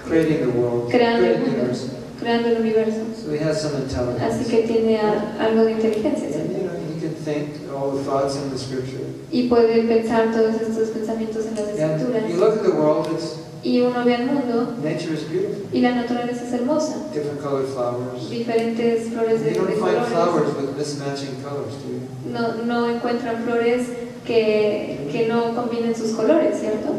[0.08, 1.74] creating the world, Creando el mundo.
[2.22, 3.02] Creando el universo.
[3.26, 4.50] So he has some Así intelligence.
[4.50, 6.30] que tiene a- algo de inteligencia.
[6.30, 9.04] You know, he can think all the thoughts in the scripture.
[9.32, 12.30] Y puede pensar todos estos pensamientos en las escrituras.
[12.30, 15.66] You look at the world, it's Y uno ve al mundo nature is beautiful.
[15.72, 16.96] y la naturaleza es hermosa.
[17.14, 18.28] Different colored flowers.
[18.30, 19.78] Diferentes flores de, colores.
[20.10, 22.34] flowers with mismatching colors, do you?
[22.34, 23.86] No, no encuentran flores
[24.26, 26.90] que, que no combinen sus colores, ¿cierto?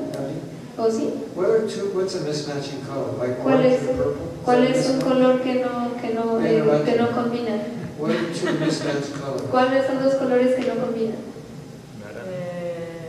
[0.79, 1.11] ¿O sí?
[1.35, 3.13] What are two, what's a mismatching color?
[3.19, 4.32] Like ¿Cuál orange es- or purple?
[4.45, 7.57] ¿Cuál es un color que no, que no, eh, que no combina?
[7.99, 9.43] What are two mismatched colors?
[9.51, 11.17] ¿Cuáles son los colores que no combinan?
[12.27, 13.09] Eh,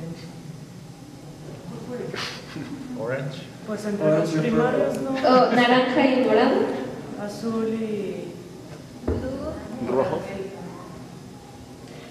[2.99, 3.41] Orange.
[3.65, 5.09] pues entre los primarios no.
[5.11, 6.55] Oh, naranja y morado.
[7.23, 8.33] Azul y.
[9.89, 10.19] Rojo.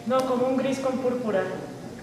[0.07, 1.45] No, como un gris con púrpura.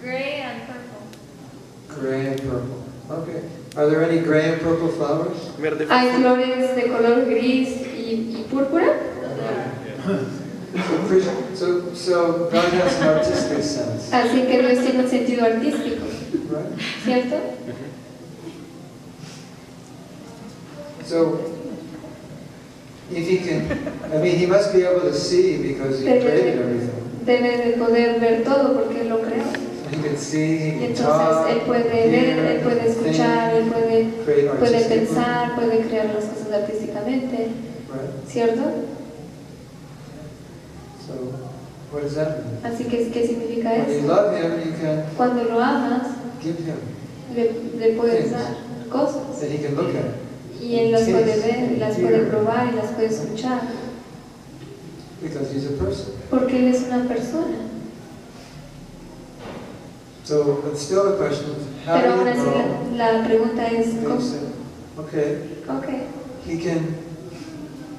[0.01, 2.01] Gray and purple.
[2.01, 2.77] Gray and purple.
[3.09, 3.58] Okay.
[3.75, 5.37] Are there any gray and purple flowers?
[5.89, 8.97] Hay flores de color gris y, y púrpura.
[11.55, 16.05] So, So, God has an artistic sense, Así que Dios tiene un sentido artístico,
[16.49, 16.79] right?
[17.03, 17.35] ¿cierto?
[21.03, 21.39] So,
[23.11, 23.65] if he can,
[24.13, 27.25] I mean, he must be able to see because he created everything.
[27.25, 29.68] Debe de poder ver todo porque Él lo creó.
[30.81, 31.05] Y entonces
[31.49, 34.03] Él puede ver, Él puede escuchar, Él puede,
[34.59, 37.47] puede pensar, puede crear las cosas artísticamente?
[38.27, 38.61] ¿cierto?
[42.63, 44.07] Así que, ¿qué significa eso?
[45.17, 46.03] Cuando lo amas,
[47.35, 48.57] le, le puedes dar
[48.91, 49.23] cosas
[50.61, 53.61] y Él las puede ver, las puede probar y las puede escuchar,
[56.29, 57.57] porque Él es una persona.
[60.29, 62.95] So, but still the question is, how Pero aún así know?
[62.95, 64.21] la, la pregunta es, ¿cómo?
[64.99, 65.87] okay, Ok,
[66.45, 66.95] he can,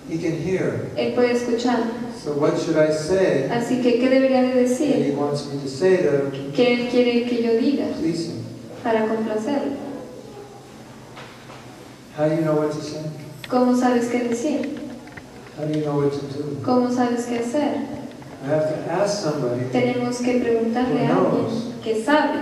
[0.08, 0.92] he can hear.
[0.96, 1.82] Él puede escuchar.
[2.22, 5.16] So what should I say Así que, ¿qué debería de that he decir?
[5.16, 8.44] wants me to say to ¿Qué Él quiere que yo diga please him?
[8.84, 9.72] para complacerlo?
[12.16, 13.02] How do you know what to say?
[13.48, 14.78] ¿Cómo sabes qué decir?
[15.58, 16.62] How do you know what to do?
[16.62, 17.99] ¿Cómo sabes qué hacer?
[18.42, 19.64] I have to ask somebody.
[19.70, 21.46] Tenemos que preguntarle a alguien
[21.84, 22.38] que sabe.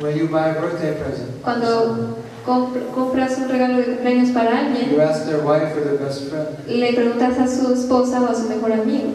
[0.00, 4.90] When you buy a birthday present, Cuando comp- compras un regalo de cumpleaños para alguien,
[4.90, 8.34] you ask their wife or their best friend, le preguntas a su esposa o a
[8.34, 9.12] su mejor amigo,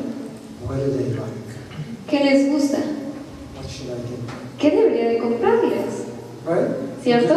[0.68, 1.30] what do they like?
[2.08, 2.78] ¿qué les gusta?
[3.56, 4.24] What should I give?
[4.58, 6.06] ¿Qué debería de comprarles?
[6.48, 7.04] Right?
[7.04, 7.36] ¿Cierto?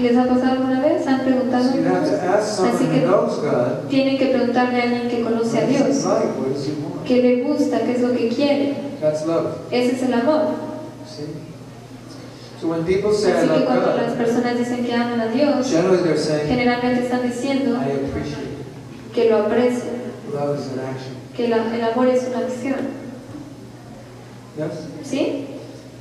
[0.00, 1.06] ¿Les ha pasado alguna vez?
[1.06, 1.64] ¿Han preguntado?
[1.68, 3.06] Así que
[3.88, 6.04] tienen que preguntarle a alguien que conoce a Dios,
[7.06, 8.74] qué le gusta, qué es lo que quiere.
[9.70, 10.40] Ese es el amor.
[13.38, 15.66] Así que cuando las personas dicen que aman a Dios,
[16.48, 17.78] generalmente están diciendo
[19.14, 19.94] que lo aprecian,
[21.36, 22.76] que el amor es una acción.
[25.04, 25.46] ¿Sí?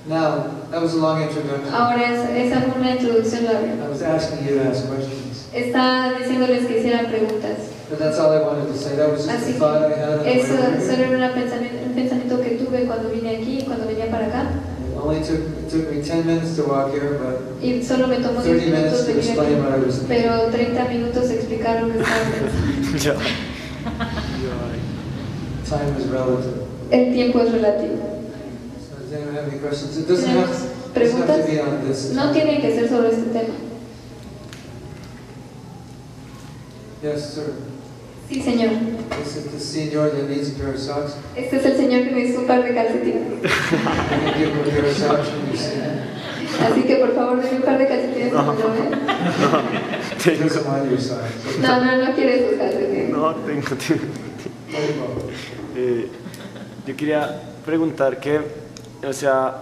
[0.06, 1.74] Now, that was a long introduction.
[1.74, 2.20] Ahora es,
[2.52, 3.86] esa fue una introducción larga.
[3.86, 5.48] I was asking you to ask questions.
[5.54, 7.70] Está diciéndoles que hicieran preguntas.
[7.90, 8.96] But that's all I wanted to say.
[8.98, 10.10] That was just a Así thought I had.
[10.10, 11.16] on the way Eso over solo here.
[11.18, 14.50] era pensamiento, un pensamiento que tuve cuando vine aquí, cuando venía para acá.
[14.92, 18.18] It only took, it took me 10 minutes to walk here, but Y solo me
[18.18, 20.24] tomó 10 30 minutes minutos to explain what I was thinking.
[20.24, 22.24] Pero 30 minutos explicar lo que estaba
[23.00, 23.22] pensando.
[25.70, 26.68] Time is relative.
[26.92, 28.13] El tiempo es relativo.
[30.94, 32.12] Preguntas?
[32.14, 33.56] No tiene que ser sobre este tema.
[37.02, 37.54] Yes, sir.
[38.30, 38.72] Sí, señor.
[39.22, 41.14] This is the senior that needs a pair of socks.
[41.36, 43.24] Este es el señor que necesita un par de calcetines.
[46.66, 48.70] Así que por favor, denme un par de calcetines cuando lo.
[51.62, 53.10] No, no, no quiere esos calcetines.
[53.10, 54.08] No, tengo, tengo.
[55.76, 56.08] Eh,
[56.88, 58.40] yo quería preguntar qué,
[59.06, 59.54] o sea,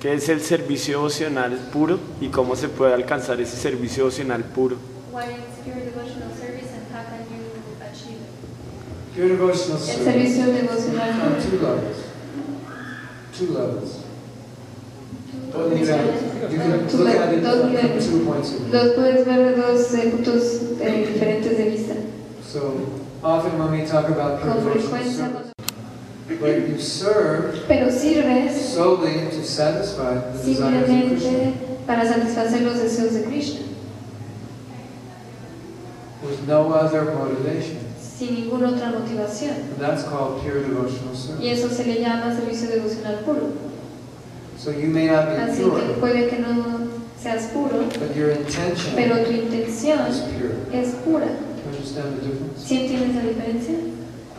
[0.00, 4.76] qué es el servicio devocional puro y cómo se puede alcanzar ese servicio devocional puro.
[5.12, 7.42] What is your devotional service and how can you
[7.80, 9.16] achieve it?
[9.16, 11.96] Your devotional El service servicio devocional on two levels.
[13.36, 14.02] Two levels.
[15.54, 18.06] Well, you can, you can Two look le- at it dos from niveles.
[18.06, 18.72] two points of view.
[18.74, 21.94] Los puedes ver de dos eh, puntos diferentes de vista.
[22.42, 22.72] So
[23.22, 25.45] often when we talk about Con devotional frecuencia,
[26.28, 31.54] but you serve pero sirves solely to satisfy the simplemente
[31.86, 33.60] para satisfacer los deseos de Krishna,
[36.22, 37.78] with no other motivation.
[38.00, 39.54] sin ninguna otra motivación.
[39.54, 41.58] And that's called pure devotional Y service.
[41.64, 43.52] eso se le llama servicio devocional puro.
[44.58, 46.88] So you may not be Así que pure, puede que no
[47.20, 50.56] seas puro, but your intention pero tu intención is pure.
[50.72, 51.26] es pura.
[51.26, 52.64] You understand the difference?
[52.66, 53.74] ¿Sí entiendes la diferencia?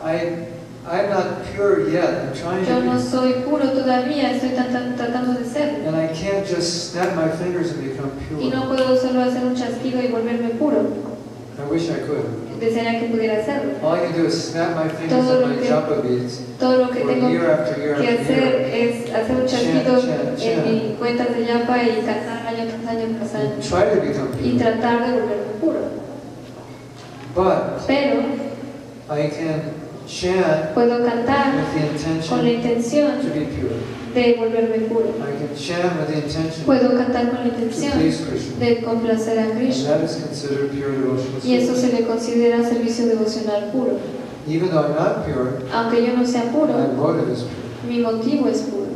[0.02, 0.48] I,
[0.90, 2.08] I'm not pure yet.
[2.28, 5.86] I'm trying Yo no to soy puro todavía, estoy tratan- tratando de.
[5.86, 8.76] And I can't just snap my fingers and become Y no pure.
[8.76, 10.80] puedo solo hacer un chasquido y volverme puro.
[11.58, 12.24] I wish I could.
[12.60, 13.72] Desearía que pudiera hacerlo.
[13.82, 16.78] All I can do is snap my fingers Todo lo my que- japa beads Todo
[16.78, 20.66] lo que tengo year after year que hacer es hacer un chasquido Chant, chant, chant.
[20.66, 23.50] en mi cuentas de yapa y cantar año tras año tras año.
[23.54, 24.58] And try to become Y pure.
[24.64, 25.78] tratar de volverme puro.
[27.34, 28.14] But Pero
[29.10, 29.62] I can
[30.08, 31.52] chant puedo cantar
[32.28, 33.12] con la intención
[34.14, 35.14] de volverme puro.
[35.18, 37.92] I can chant with the intention Puedo cantar con la intención
[38.58, 39.98] de complacer a Krishna.
[41.44, 43.98] Y eso se le considera servicio devocional puro.
[45.74, 46.72] Aunque yo no sea puro,
[47.86, 48.87] mi motivo es puro.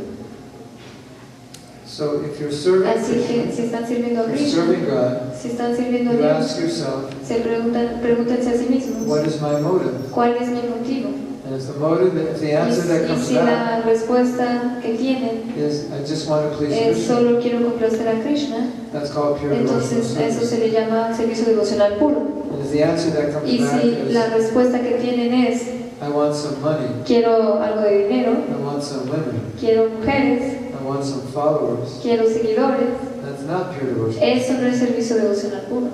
[1.93, 6.13] So if you're serving Así que si están sirviendo a God, si están sirviendo a
[6.15, 9.93] you Dios, ask yourself, se preguntan, pregúntense a sí mismos, what is my motive?
[10.11, 11.09] ¿cuál es mi motivo?
[11.45, 14.79] And if the motive, if the Y, answer that y comes si back la respuesta
[14.81, 18.71] que tienen is, I just want to please es Krishna, solo quiero complacer a Krishna,
[18.91, 22.21] that's called pure entonces eso se le llama servicio devocional puro.
[22.53, 25.61] And if the answer that comes Y si la respuesta que tienen es
[26.01, 31.03] I want some money, quiero algo de dinero, I want some women, quiero mujeres, want
[31.03, 34.21] some followers, quiero seguidores, that's not pure devotion.
[34.23, 35.89] eso no es servicio devocional puro.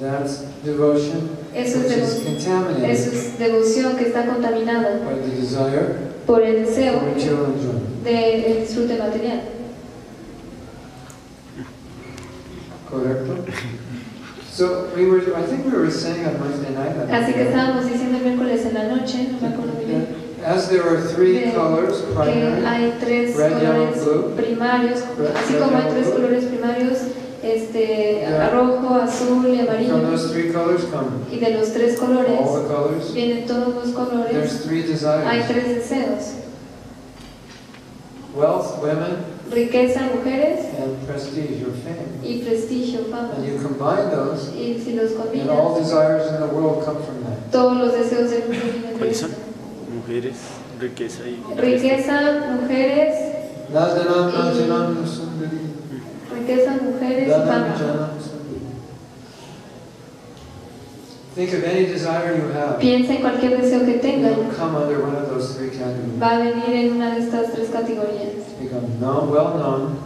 [0.00, 5.40] That's devotion Eso es, is devo- contaminated eso es devoción que está contaminada by the
[5.40, 7.00] desire por el deseo
[8.04, 9.40] del disfrute material.
[12.90, 13.44] Correcto?
[14.50, 16.96] So we were, I think we were saying on Wednesday night.
[17.10, 20.06] Así que estábamos diciendo el miércoles en la noche, no me acuerdo bien,
[20.44, 24.34] As there are three de- colors, que primary, hay tres red, yellow, colores blue.
[24.36, 26.14] primarios, Red, así red, como hay yellow, tres blue.
[26.14, 26.98] colores primarios,
[27.42, 28.50] este, Yeah.
[28.50, 32.62] rojo, azul y from amarillo, those three colors come y de los tres colores all
[32.62, 33.12] the colors.
[33.14, 35.46] vienen todos los colores, There's three hay desires.
[35.48, 36.32] tres deseos,
[38.36, 39.16] Wealth, women,
[39.50, 42.06] riqueza, mujeres and prestige or fame.
[42.22, 43.32] y prestigio, fama.
[43.36, 46.98] And you combine those, Y si los and all combinas, desires in the world come
[47.02, 47.50] from that.
[47.50, 49.28] todos los deseos del mundo vienen de ¿Cuáles esto.
[49.28, 49.47] son?
[50.08, 50.36] Mujeres,
[50.80, 51.38] riqueza y...
[51.54, 52.20] Riqueza,
[52.62, 53.14] mujeres,
[56.34, 58.48] riqueza, mujeres y.
[61.34, 62.78] Think of any desire you have.
[62.80, 66.18] Piensa en cualquier deseo que It tengan, will come under one of those three categories.
[66.20, 68.32] va a venir en una de estas tres categorías.
[68.58, 69.98] Become known, well known,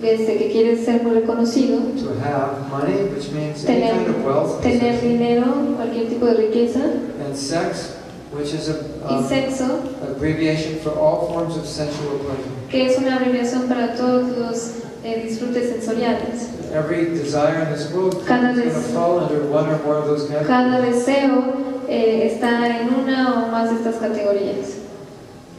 [0.00, 4.24] Desde que quieres ser muy reconocido, to have money, which means any tener, kind of
[4.24, 5.44] wealth, tener dinero,
[5.76, 6.80] cualquier tipo de riqueza,
[7.24, 7.91] and sex,
[8.34, 8.74] which is a
[9.08, 12.50] y um, sexo, abbreviation for all forms of sensual pleasure.
[12.70, 14.70] que es una abreviación para todos los
[15.04, 16.48] eh, disfrutes sensoriales.
[16.72, 20.06] Every desire in this world is Cada going to fall under one or more of
[20.06, 21.04] those Cada categories.
[21.06, 21.42] deseo
[21.88, 24.78] eh, está en una o más de estas categorías.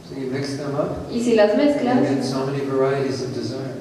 [0.08, 3.22] So you mix them up, Y si las and you mezclas, get so many varieties
[3.22, 3.74] of desire.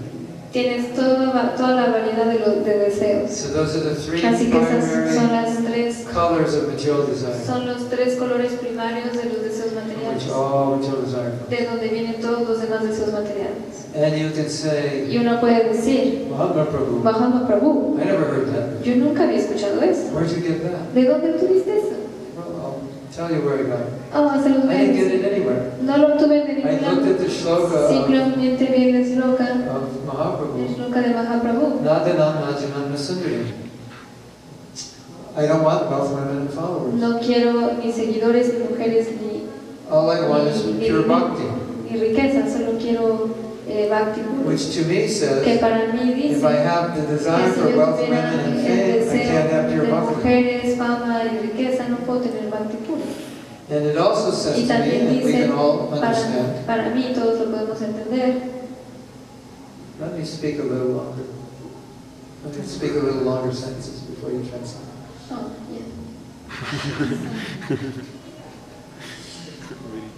[0.54, 3.32] Tienes toda, toda la variedad de, los, de deseos.
[3.32, 7.44] So those are the three Así que esas son las tres, colors of material desire,
[7.46, 11.50] son los tres colores primarios de los deseos materiales, which all material desire comes.
[11.50, 13.84] de donde vienen todos los demás deseos materiales.
[13.96, 18.54] And you can say, Y uno puede decir, Mahatma Prabhu, Mahatma Prabhu, I never heard
[18.54, 18.84] that.
[18.84, 20.14] yo nunca había escuchado eso.
[20.14, 20.94] Where'd you get that?
[20.94, 21.93] ¿De dónde obtuviste eso?
[23.16, 23.94] Tell you where I got it.
[24.12, 25.20] Oh, se los voy I a didn't get decir.
[25.20, 25.72] it anywhere.
[25.82, 27.12] No lo obtuve de I ningún looked lado.
[27.14, 30.76] at the shloka of, Simplemente vi el sloka, of el Mahaprabhu.
[30.76, 31.82] sloka de Mahaprabhu.
[31.84, 33.54] Nadanam Sundari.
[35.36, 36.94] I don't want wealth, women, and followers.
[36.94, 39.48] No quiero ni seguidores, ni mujeres, ni,
[39.92, 41.44] All I want is ni, pure bhakti,
[41.90, 43.43] ni riqueza, solo quiero bhakti puro.
[43.66, 49.10] Which to me says, dice if I have the desire for wealth, women, and fame,
[49.10, 50.16] I can't have pure bhakti.
[50.16, 53.02] mujeres, fama y riqueza, no puedo tener bhakti puro.
[53.70, 57.14] And it also Y says to me, and we can all para, understand, para mí
[57.14, 58.42] todos lo podemos entender,
[60.02, 61.24] let me speak a little longer.
[62.44, 64.88] Let me speak a little longer sentences before you translate.
[65.32, 65.80] oh, yeah.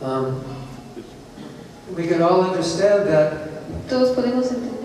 [0.01, 0.43] Um,
[1.93, 4.75] we can all understand that todos podemos entender.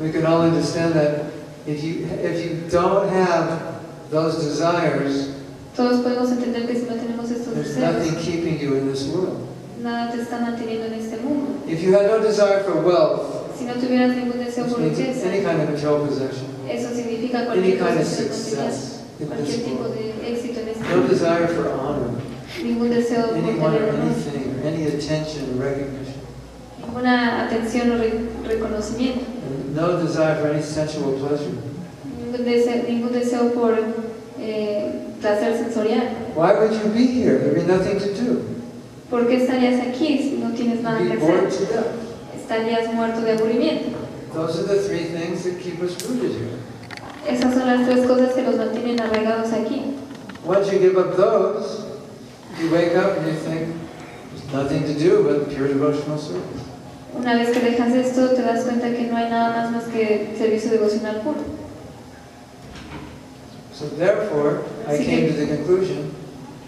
[0.00, 1.26] we can all understand that
[1.66, 3.80] if you, if you don't have
[4.10, 5.30] those desires,
[5.74, 9.08] Todos podemos entender que si no tenemos estos there's deseos, nothing keeping you in this
[9.08, 9.48] world.
[9.80, 11.60] nada te está manteniendo en este mundo.
[11.66, 15.42] If you had no desire for wealth, Si no tuvieras ningún deseo por riqueza, any
[15.42, 19.46] kind of material possession, eso significa any cualquier kind of cosa material, success in cualquier
[19.46, 22.10] this tipo world, de éxito en este no desire for honor,
[22.62, 23.90] ningún deseo por tener honor,
[24.64, 26.14] any attention or recognition,
[26.80, 29.20] ninguna atención o re- reconocimiento,
[29.74, 31.52] no desire for any sensual pleasure.
[32.18, 33.74] ningún deseo, ningún deseo por
[34.40, 36.08] eh, placer sensorial.
[36.34, 37.38] Why would you be here?
[37.38, 38.44] There'd be nothing to do.
[39.10, 41.48] ¿Por qué estarías aquí si no tienes nada que hacer?
[42.36, 43.96] Estarías muerto de aburrimiento.
[44.32, 46.58] Those are the three things that keep us rooted here.
[47.28, 49.94] Esas son las tres cosas que los mantienen arraigados aquí.
[50.46, 51.84] Once you give up those,
[52.60, 53.68] you wake up and you think,
[54.30, 56.62] there's nothing to do but pure devotional service.
[57.16, 60.34] Una vez que dejas esto, te das cuenta que no hay nada más más que
[60.36, 61.40] servicio devocional puro.
[63.72, 66.10] So therefore, I Así came que- to the conclusion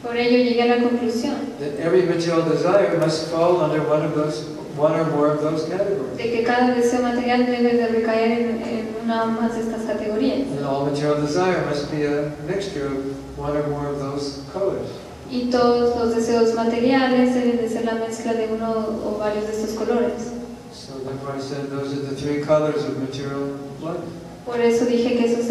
[0.03, 4.15] Por ello llegué a la conclusión that every material desire must fall under one of
[4.15, 4.45] those,
[4.77, 6.17] one or more of those categories.
[6.17, 9.83] de que cada deseo material debe de recaer en, en una o más de estas
[9.85, 10.47] categorías.
[10.57, 14.89] And all material desire must be a mixture of one or more of those colors.
[15.31, 18.71] Y todos los deseos materiales deben de ser la mezcla de uno
[19.05, 20.31] o varios de estos colores.
[20.73, 24.05] So therefore I said those are the three colors of material life.
[24.45, 25.47] Por eso dije que esos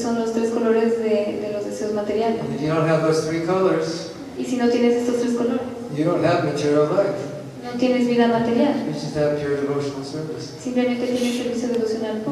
[0.00, 2.40] son los tres colores de, de los deseos materiales.
[2.40, 5.60] And if you don't have those three colors, Y si no tienes estos tres colores,
[5.94, 7.33] you don't have material life.
[7.74, 8.74] No tienes vida material.
[8.86, 10.54] You just have pure devotional service.
[10.60, 12.22] Simplemente tienes servicio devocional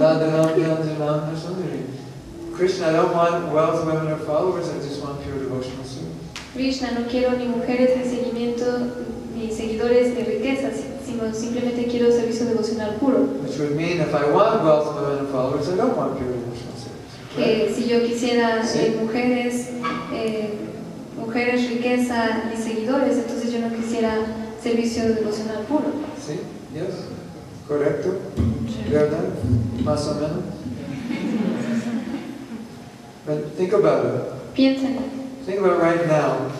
[2.54, 6.12] Krishna, I don't want wealth, women, or followers, I just want pure devotional service.
[6.52, 8.92] Krishna, no quiero ni mujeres, ni seguimiento,
[9.34, 10.74] ni seguidores, ni riquezas,
[11.04, 13.20] sino simplemente quiero servicio devocional puro.
[13.42, 16.76] Which would mean if I want wealth, women, and followers, I don't want pure devotional
[16.76, 17.36] service.
[17.36, 17.68] Right?
[17.68, 19.70] Que si yo quisiera eh, mujeres,
[20.12, 20.50] eh,
[21.18, 25.92] mujeres, riqueza y seguidores, entonces yo no quisiera servicio devocional puro.
[26.18, 26.38] See?
[26.74, 27.06] Yes?
[27.68, 28.14] Correcto?
[28.90, 29.24] ¿Verdad?
[29.84, 30.44] Más o menos?
[33.26, 34.54] But think about it.
[34.54, 34.98] Piensen,
[35.46, 36.50] Think about it right now.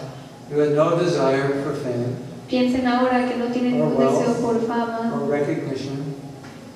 [0.50, 2.16] You had no desire for fame,
[2.48, 6.14] piensen ahora que no tienen ningún deseo por fama, or recognition,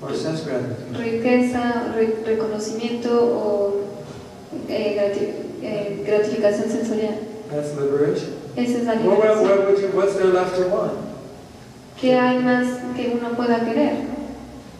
[0.00, 0.94] or sense gratification.
[0.94, 3.84] riqueza, re- reconocimiento o
[4.68, 7.18] eh, grati- eh, gratificación sensorial.
[7.50, 8.34] That's liberation.
[8.56, 9.42] Esa es la Well, what, liberación.
[9.48, 10.92] what would you, what's there left to want?
[12.00, 14.04] ¿Qué hay más que uno pueda querer?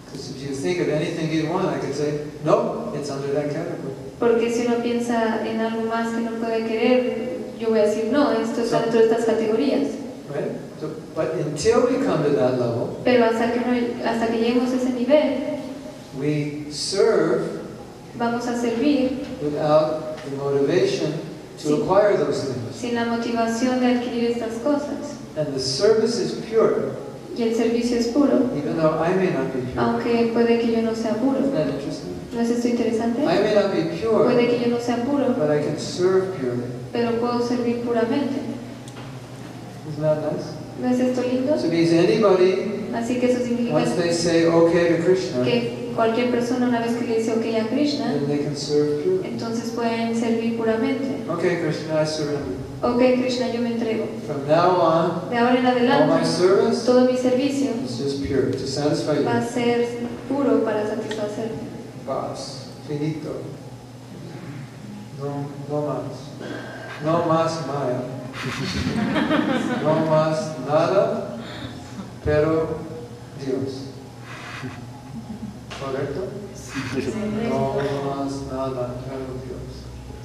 [0.06, 3.50] Because if you think of anything you'd want, I could say, no, it's under that
[3.50, 3.94] category.
[4.18, 8.10] Porque si uno piensa en algo más que no puede querer, yo voy a decir,
[8.12, 9.88] no, esto está dentro de estas categorías.
[10.28, 10.52] Right?
[10.80, 14.70] So, but until we come to that level, Pero hasta que, uno- hasta que lleguemos
[14.72, 15.58] a ese nivel,
[16.18, 17.44] we serve
[18.18, 21.12] vamos a servir without the motivation
[21.58, 21.74] to Sí.
[21.82, 22.76] acquire those things.
[22.76, 25.16] sin la motivación de adquirir estas cosas.
[25.36, 26.92] And the service is pure,
[27.36, 29.78] Y el servicio es puro, even though I may not be pure.
[29.78, 31.38] aunque puede que yo no sea puro.
[31.40, 32.12] Isn't that interesting?
[32.34, 33.22] ¿No es esto interesante?
[33.22, 36.32] I may not be Puede pure, que yo no sea puro, but I can serve
[36.38, 36.64] purely.
[36.92, 38.40] pero puedo servir puramente.
[39.90, 40.46] Isn't that nice?
[40.80, 41.58] ¿No es esto lindo?
[41.58, 46.30] So means anybody, Así que eso significa once they say okay to Krishna, que cualquier
[46.30, 49.26] persona una vez que le dice ok a Krishna, then they can serve purely.
[49.28, 51.22] entonces pueden servir puramente.
[51.30, 52.65] Okay, Krishna, I surrender.
[52.82, 54.06] Ok, Krishna, yo me entrego.
[54.26, 58.22] From now on, De ahora en all my adelante, service todo mi servicio is just
[58.22, 59.48] pure, to satisfy va a you.
[59.50, 59.86] ser
[60.28, 61.50] puro para satisfacer.
[62.06, 63.40] Bas, finito.
[65.18, 66.02] No, no más.
[67.04, 68.00] No más Maya.
[69.82, 71.38] No más nada,
[72.24, 72.78] pero
[73.44, 73.86] Dios.
[75.80, 76.28] ¿Correcto?
[77.48, 77.74] No
[78.04, 79.66] más nada, pero Dios.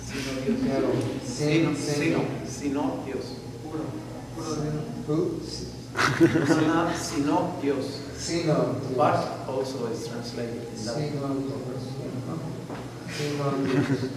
[0.05, 0.57] Sino Dios.
[0.67, 0.89] Pero,
[1.25, 2.15] Sino, sin, sin,
[2.61, 3.25] sino, Dios.
[3.63, 3.83] Puro.
[5.07, 5.39] Who?
[5.43, 5.67] Si-
[6.47, 7.85] Sino, sino Dios.
[8.17, 8.95] Sino Dios.
[8.95, 10.95] But also is translated in that.
[10.95, 11.83] Sino Dios.
[13.11, 14.09] Sino Dios.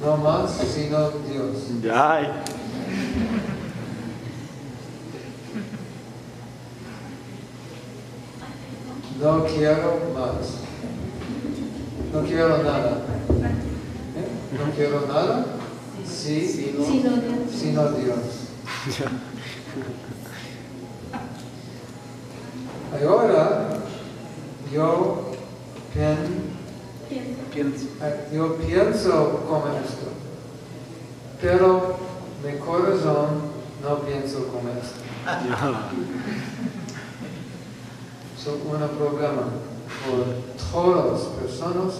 [0.00, 1.56] No más, sino Dios.
[1.92, 2.28] Ay.
[9.20, 10.58] No quiero más.
[12.12, 13.02] No quiero nada.
[14.16, 14.58] ¿Eh?
[14.58, 15.44] No quiero nada.
[16.22, 17.50] Sí, Sino, Sí, no, Dios.
[17.52, 18.18] sino Dios.
[23.08, 23.68] Ahora,
[24.72, 25.30] yo,
[25.94, 26.52] pen-
[27.52, 27.86] pienso.
[28.32, 30.08] yo pienso como esto,
[31.40, 31.96] pero
[32.44, 33.52] mi corazón
[33.82, 35.00] no pienso como esto.
[38.42, 38.58] Es un
[38.98, 39.42] problema
[40.04, 40.24] por
[40.72, 41.92] todas las personas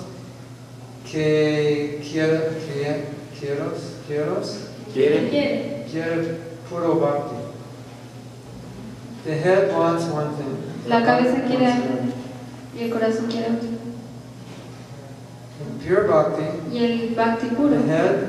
[1.08, 3.04] que quiere, que,
[3.38, 4.56] quieros, quieros,
[4.92, 5.28] ¿Quiere?
[5.30, 5.86] Quiere.
[5.90, 6.38] quiere
[6.68, 7.36] puro bhakti.
[9.24, 10.56] The head wants one thing.
[10.88, 11.88] La cabeza quiere algo
[12.76, 13.68] y el corazón quiere otro.
[15.60, 16.42] In pure bhakti,
[16.72, 18.26] Y el bhakti puro, the head,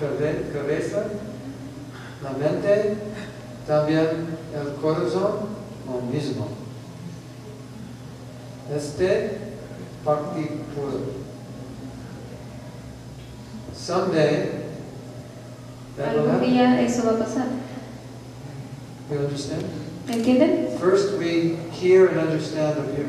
[0.00, 1.04] cabe- cabeza,
[2.22, 2.96] la mente,
[3.66, 4.06] también
[4.54, 5.48] el corazón,
[5.86, 6.46] lo mismo.
[8.74, 9.38] Este
[10.04, 10.42] bhakti
[10.74, 11.18] puro.
[13.74, 14.57] Someday,
[16.04, 17.46] algún día eso va a pasar.
[19.10, 19.64] You understand?
[20.08, 20.78] ¿Entienden?
[20.80, 23.04] First, we hear and understand of you.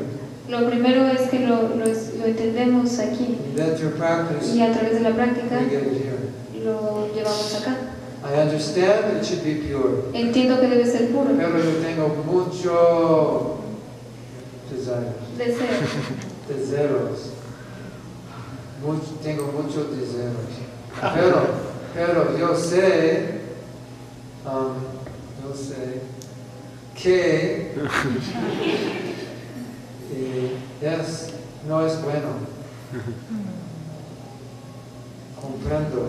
[0.48, 4.72] Lo primero es que lo, lo, lo entendemos aquí And then through practice, y a
[4.72, 6.64] través de la we práctica get it here.
[6.64, 7.76] lo llevamos acá.
[8.24, 10.02] I understand it should be pure.
[10.12, 13.58] Entiendo que debe ser puro, Pero yo tengo mucho
[14.70, 15.68] desires, deseo.
[16.48, 17.30] deseos.
[18.84, 20.34] Mucho- tengo muchos deseos.
[21.14, 23.40] Pero, pero yo sé,
[24.44, 24.74] um,
[25.42, 26.02] yo sé
[26.94, 27.72] que
[30.12, 31.28] eh, es,
[31.66, 32.28] no es bueno.
[35.40, 36.08] Comprendo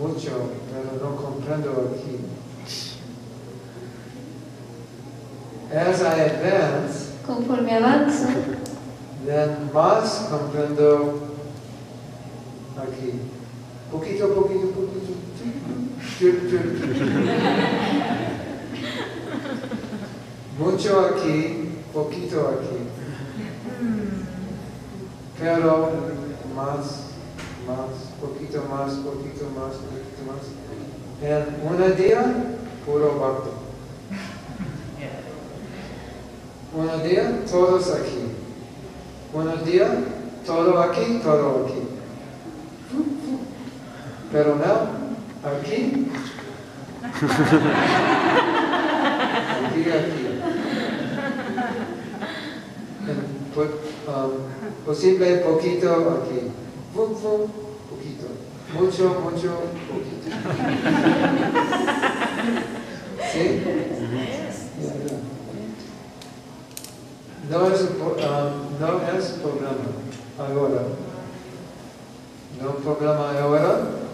[0.00, 2.20] mucho, pero no comprendo aquí.
[5.72, 8.28] As I advance, Conforme avanzo,
[9.24, 11.28] then más comprendo
[12.80, 13.20] aquí.
[13.90, 15.12] Poquito, poquito, poquito.
[20.58, 22.76] Mucho aquí, poquito aquí.
[25.38, 25.90] Pero
[26.54, 27.06] más,
[27.66, 30.42] más, poquito más, poquito más, poquito más.
[31.22, 32.20] En un día,
[32.84, 33.50] puro bhakti.
[36.74, 38.32] Un día, todos aquí.
[39.32, 39.88] Un día,
[40.44, 41.85] todo aquí, todo aquí.
[44.36, 46.08] Pero no, aquí.
[49.64, 50.24] Aquí, aquí.
[53.54, 54.32] Po- um,
[54.84, 55.88] posible poquito
[56.20, 56.52] aquí.
[56.92, 57.48] Fu,
[57.88, 58.26] poquito.
[58.74, 59.56] Mucho, mucho,
[59.88, 60.28] poquito.
[63.32, 63.44] ¿Sí?
[67.48, 69.70] No es, um, no es problema
[70.38, 70.82] ahora.
[72.60, 74.05] No problema ahora.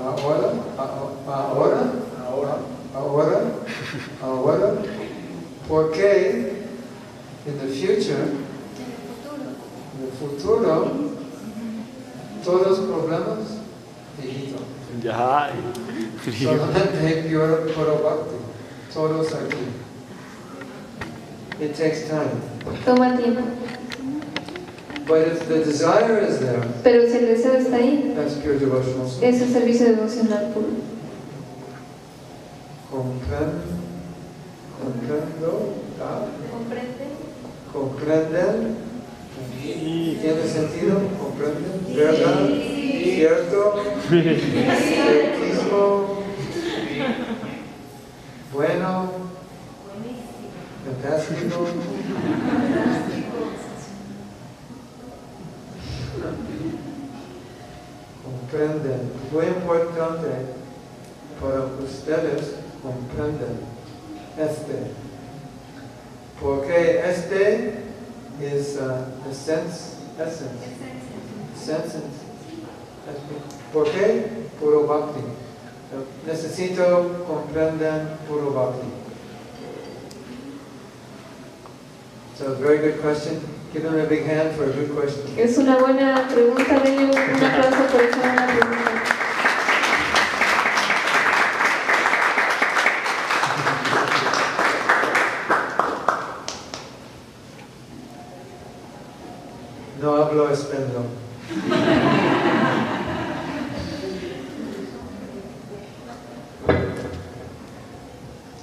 [0.00, 0.52] Ahora.
[1.26, 1.92] Ahora.
[2.26, 2.58] Ahora.
[2.94, 3.40] Ahora.
[4.22, 4.76] Ahora.
[5.68, 6.56] Porque
[7.46, 8.22] in the future,
[9.94, 10.90] en el futuro,
[12.44, 13.38] todos los problemas,
[14.20, 14.58] viejito.
[15.02, 15.50] Ya.
[16.42, 18.36] Solamente puro, puro bhakti.
[18.92, 19.66] Todos aquí.
[21.60, 22.30] It takes time.
[22.84, 23.42] toma tiempo.
[25.06, 29.06] But if the desire is there, Pero si el deseo está ahí, that's pure devotional
[29.08, 29.36] service.
[29.36, 30.66] es el servicio devocional puro.
[32.90, 33.62] Compren-
[34.82, 36.26] Comprendo, ¿ah?
[36.52, 37.06] ¿Comprende?
[37.72, 38.76] comprenden,
[39.62, 42.48] tiene sentido, comprenden, verdad,
[43.02, 43.74] cierto,
[44.08, 46.22] ciertismo,
[48.52, 49.10] bueno,
[50.84, 51.66] fantástico.
[58.24, 60.28] Comprenden, muy importante
[61.40, 63.60] para ustedes comprenden
[64.36, 64.90] este.
[66.40, 67.74] Porque este
[68.40, 70.66] es uh, the sense, essence,
[71.54, 71.96] sense.
[73.72, 74.26] ¿Por qué?
[74.60, 75.20] Puro bhakti.
[76.26, 78.86] Necesito comprender puro bhakti.
[82.38, 83.55] So, very good question.
[83.72, 85.38] Give them a big hand for a good question.
[85.38, 88.76] Es una buena pregunta, denle un aplauso por esa buena pregunta.
[100.00, 101.06] No hablo español.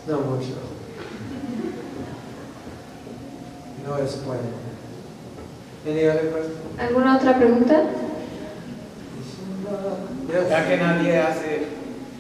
[0.08, 0.54] No mucho.
[3.86, 4.42] No es bueno.
[5.86, 6.54] Any other question?
[6.80, 7.84] ¿Alguna otra pregunta?
[10.28, 10.50] Yes.
[10.50, 11.68] Ya que nadie hace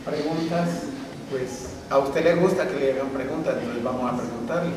[0.03, 0.69] preguntas,
[1.29, 4.71] pues a usted le gusta que le hagan preguntas, entonces vamos a preguntarle.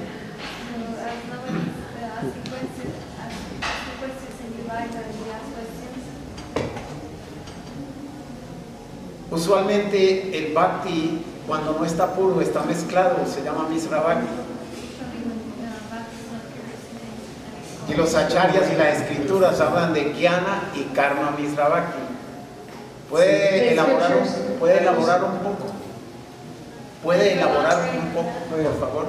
[9.30, 14.26] Usualmente el bhakti, cuando no está puro, está mezclado, se llama misra bhakti.
[17.88, 21.98] Y los acharyas y las escrituras hablan de Jnana y Karma Misravaki.
[23.08, 23.66] ¿Puede Sí.
[23.74, 24.58] elaborar, un, Scriptures.
[24.58, 25.75] ¿Puede elaborar un poco?
[27.06, 29.06] ¿Puede elaborar un poco, por favor?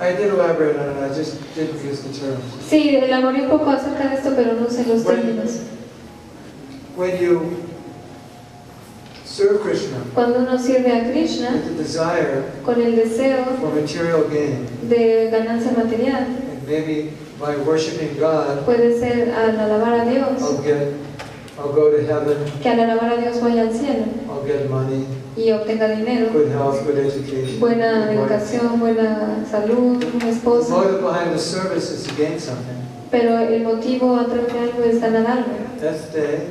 [0.00, 2.42] I did elaborate on it, I just didn't use the terms.
[2.68, 5.60] Sí, elaboré un poco acerca de esto, pero no sé los términos.
[6.96, 7.62] When you
[9.24, 14.24] serve Krishna Cuando uno sirve a Krishna with the desire con el deseo for material
[14.28, 20.42] gain, de ganancia material, and maybe by worshiping God, puede ser al alabar a Dios,
[20.42, 20.94] I'll get,
[21.56, 24.06] I'll go to heaven, que al alabar a Dios vaya al cielo
[24.52, 25.04] get money,
[25.36, 27.60] y obtenga dinero, good health, good education.
[27.60, 30.70] buena educación, buena salud, un esposo.
[30.70, 32.76] motive behind the service is to gain something.
[33.10, 35.50] Pero el motivo atrás de algo es ganar algo.
[35.82, 36.46] Este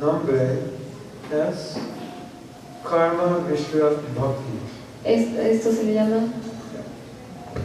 [0.00, 0.40] nombre
[1.30, 1.76] es
[2.82, 4.58] Karma Mishra Bhakti.
[5.04, 6.28] Es- Esto se le llama.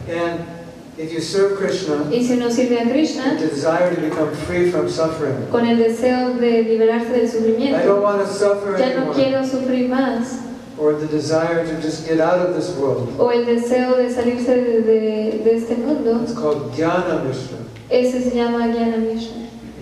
[0.08, 0.40] And
[0.96, 4.70] if you serve Krishna, Y si uno sirve a Krishna the desire to become free
[4.70, 5.34] from suffering.
[5.50, 9.14] con el deseo de liberarse del I sufrimiento, don't want to suffer ya no anymore.
[9.14, 10.40] quiero sufrir más.
[10.78, 13.08] Or the desire to just get out of this world.
[13.18, 17.58] O el deseo de salirse de, de- de este mundo, It's called Jnana Mishra.
[17.90, 19.36] ese se llama Jnana Mishra.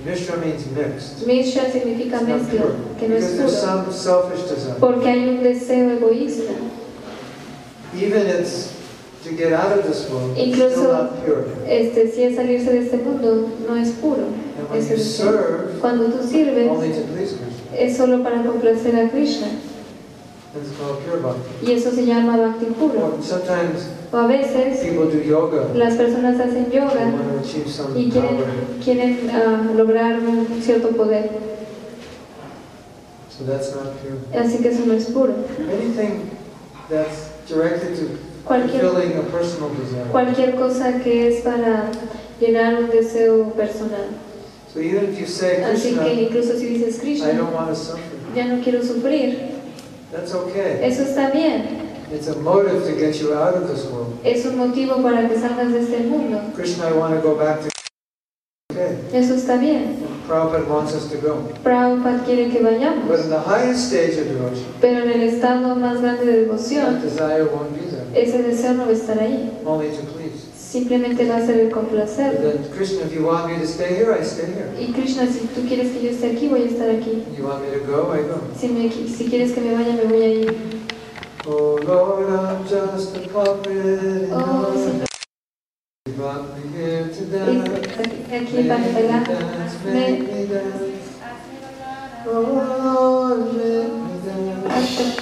[0.04, 1.26] Mishra means mixed.
[1.26, 2.64] Mishra significa mezcla,
[2.98, 3.48] que no es puro.
[3.48, 4.74] some selfish desire.
[4.80, 6.52] Porque hay un deseo egoísta.
[7.96, 8.71] Even it's
[9.22, 11.44] to get out of this world, Incluso- still not pure.
[11.66, 14.24] Este, si es salirse de este mundo, no es puro.
[14.74, 19.08] Ese you serve Cuando tú sirves, only to please Krishna, es solo para complacer a
[19.10, 19.48] Krishna.
[20.54, 21.66] it's called pure bhakti.
[21.66, 23.18] Y eso se llama bhakti puro.
[23.22, 25.72] Sometimes O a veces people do yoga.
[25.74, 27.12] las personas hacen yoga
[27.96, 28.10] y
[28.84, 31.30] quieren ah, lograr un cierto poder.
[33.30, 34.18] So that's not pure.
[34.38, 35.32] Así que eso no es puro.
[35.58, 36.28] Anything
[36.90, 38.82] that's directed to Cualquier,
[40.10, 41.90] cualquier cosa que es para
[42.40, 44.08] llenar un deseo personal.
[44.72, 47.74] So even if you say Así que incluso si dices I Krishna, don't want to
[47.76, 48.00] suffer,
[48.34, 49.38] ya no quiero sufrir,
[50.10, 50.80] that's okay.
[50.82, 51.82] eso está bien.
[52.10, 54.18] It's a motive to get you out of this world.
[54.24, 56.40] Es un motivo para que salgas de este mundo.
[56.54, 57.68] Krishna, I want to go back to.
[58.72, 58.98] Okay.
[59.12, 59.98] Eso está bien.
[60.26, 61.48] Prabhupada wants us to go.
[61.62, 63.24] Prabhupada quiere que But vayamos.
[63.24, 67.02] in the highest stage of devotion, Pero en el estado más grande de that devoción,
[67.02, 69.50] desire won't be there, ese deseo no va a estar ahí.
[69.64, 70.50] only to please.
[70.56, 72.40] Simplemente va a ser el complacer.
[72.40, 74.70] then Krishna, if you want me to stay here, I stay here.
[74.80, 77.24] Y Krishna, si tú quieres que yo esté aquí, voy a estar aquí.
[77.36, 78.40] You want me to go, I go.
[78.58, 80.56] Si, me, si quieres que me vaya, me voy a ir.
[81.46, 85.06] Oh Lord, I'm just a puppet in Oh, your Señor,
[86.06, 87.70] You brought me here to y dance.
[88.32, 89.28] aquí para Make me bailar.
[89.28, 91.02] dance, Me- make me dance.
[92.24, 95.16] Oh Lord, me dance.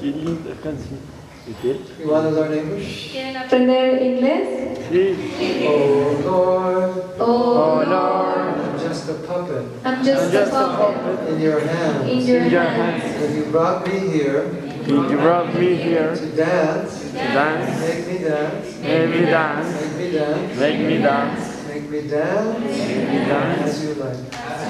[0.00, 1.21] Qué linda canción.
[1.44, 3.10] You want to learn English?
[3.10, 4.78] ¿Quieren aprender inglés?
[4.92, 5.66] Sí.
[5.66, 8.62] Oh Lord, Oh, Oh, Lord.
[8.62, 12.28] I'm just a puppet I'm just, I'm just a a puppet in your in hands.
[12.28, 13.02] your In your hands.
[13.22, 14.46] And you brought me here
[14.86, 17.10] You brought me here to dance.
[17.10, 17.80] to dance.
[17.90, 18.78] Make me dance.
[18.78, 19.66] Make me dance.
[19.74, 20.58] Make me dance.
[20.62, 21.42] Make me dance.
[21.66, 24.20] Make me dance Make me dance as you like.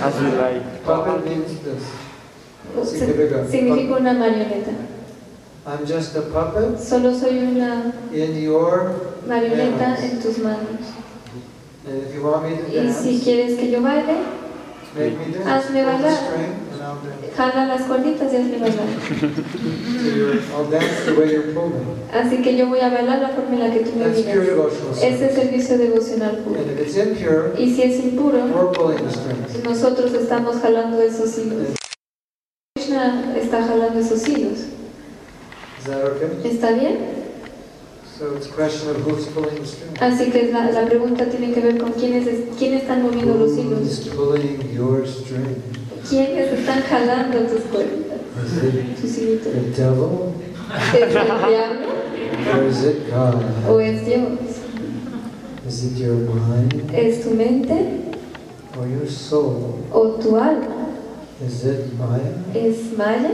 [0.09, 0.85] as you like.
[0.89, 1.85] Puppet means this.
[2.89, 2.97] Si-
[3.51, 4.73] Significa una marioneta.
[5.65, 8.95] I'm just a puppet Solo soy una in your
[9.29, 10.03] marioneta hands.
[10.13, 10.91] en tus manos.
[11.87, 14.19] And if you want me to Y si quieres que yo baile,
[14.97, 15.49] make me dance.
[15.49, 16.19] Hazme bailar.
[17.37, 18.89] jala las cuerditas y hazme bailar.
[20.03, 21.39] So I'll dance the way.
[22.13, 24.41] Así que yo voy a bailar la forma en la que tú me That's pure
[24.43, 24.47] digas.
[24.49, 25.37] devotional Ese es service.
[25.37, 26.61] servicio devocional puro.
[26.61, 29.63] And if it's impure, Y si es impuro, we're pulling the strings.
[29.65, 31.69] nosotros estamos jalando esos hilos.
[32.77, 34.59] Krishna está jalando esos hilos.
[35.83, 36.49] Is that okay?
[36.49, 36.97] ¿Está bien?
[38.19, 39.99] So it's a question of who's pulling the strings.
[40.01, 43.57] Así que la, la pregunta tiene que ver con quiénes, es- quiénes están moviendo los
[43.59, 43.81] hilos.
[43.81, 45.57] Who's pulling your string?
[46.09, 49.53] ¿Quiénes están jalando tus it tus hilitos?
[49.53, 50.33] the devil
[50.95, 51.89] ¿Es el diablo
[52.55, 53.43] or is it God?
[53.69, 54.39] o es Dios?
[55.67, 58.13] Is it your mind ¿Es tu mente
[58.79, 59.81] or your soul?
[59.93, 60.87] o tu alma?
[61.45, 63.33] Is it Maya ¿Es Maya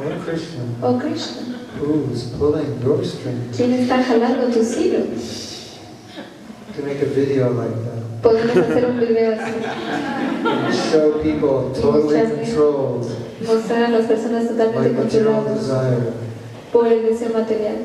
[0.00, 0.64] or Krishna?
[0.82, 1.58] o Krishna?
[1.78, 3.50] Who's pulling your string?
[3.52, 5.78] ¿Quién está jalando tus hilos?
[6.76, 8.22] To make a video like that.
[8.22, 9.52] Podemos hacer un video así,
[10.44, 13.06] And show people totally controlled
[13.46, 15.70] mostrar a las personas totalmente controladas
[16.72, 17.76] por el deseo material.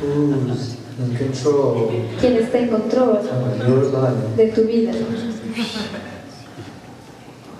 [0.00, 1.90] Who's in control
[2.20, 3.18] ¿Quién está en control
[4.36, 4.92] de tu vida?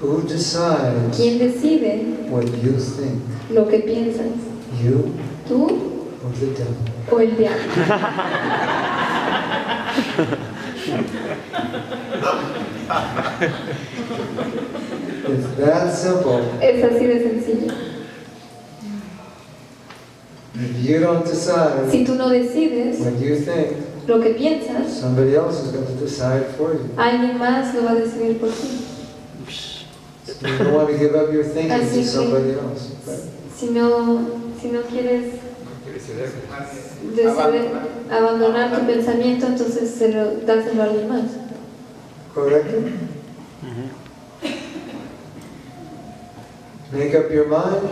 [0.01, 3.21] Who decides ¿Quién decide what you think?
[3.51, 4.27] lo que piensas?
[4.83, 5.13] You
[5.49, 5.65] ¿Tú
[6.25, 6.77] or the devil?
[7.11, 7.73] o el diablo?
[15.31, 16.41] It's that simple.
[16.63, 17.75] Es así de sencillo.
[20.55, 23.77] If you don't decide Si tú no decides what you think,
[24.09, 26.89] lo que piensas, somebody else is going to decide for you.
[26.97, 28.85] alguien más lo va a decidir por ti.
[30.41, 32.95] You don't want to give up your thinking Así to somebody else.
[33.07, 33.19] Right?
[33.57, 34.21] Si no,
[34.61, 35.35] si no quieres
[37.17, 37.71] decidir
[38.11, 41.25] abandonar tu pensamiento, entonces se lo, dáselo a alguien más.
[42.35, 42.69] Correct?
[46.93, 47.83] Make up your mind,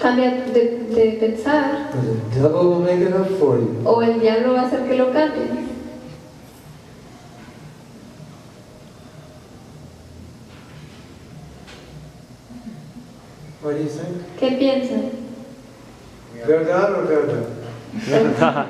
[0.00, 3.82] Cambia de, de pensar the devil will make it up for you.
[3.84, 5.65] o el diablo va a hacer que lo cambie.
[13.66, 14.22] What do you think?
[14.38, 15.10] ¿Qué piensan?
[16.46, 18.68] Verdad or verdad?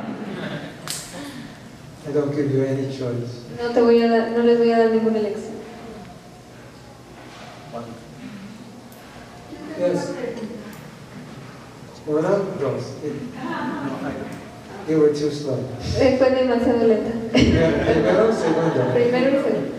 [2.08, 3.44] I don't give you any choice.
[3.60, 5.52] No, te voy a dar, no les voy a dar ninguna elección.
[9.78, 10.14] Yes.
[12.08, 12.94] Una, dos.
[14.88, 15.58] You were too slow.
[16.00, 17.12] Eh, Fue demasiado lenta.
[17.32, 18.94] Primero, segundo.
[18.94, 19.72] Primero y segundo.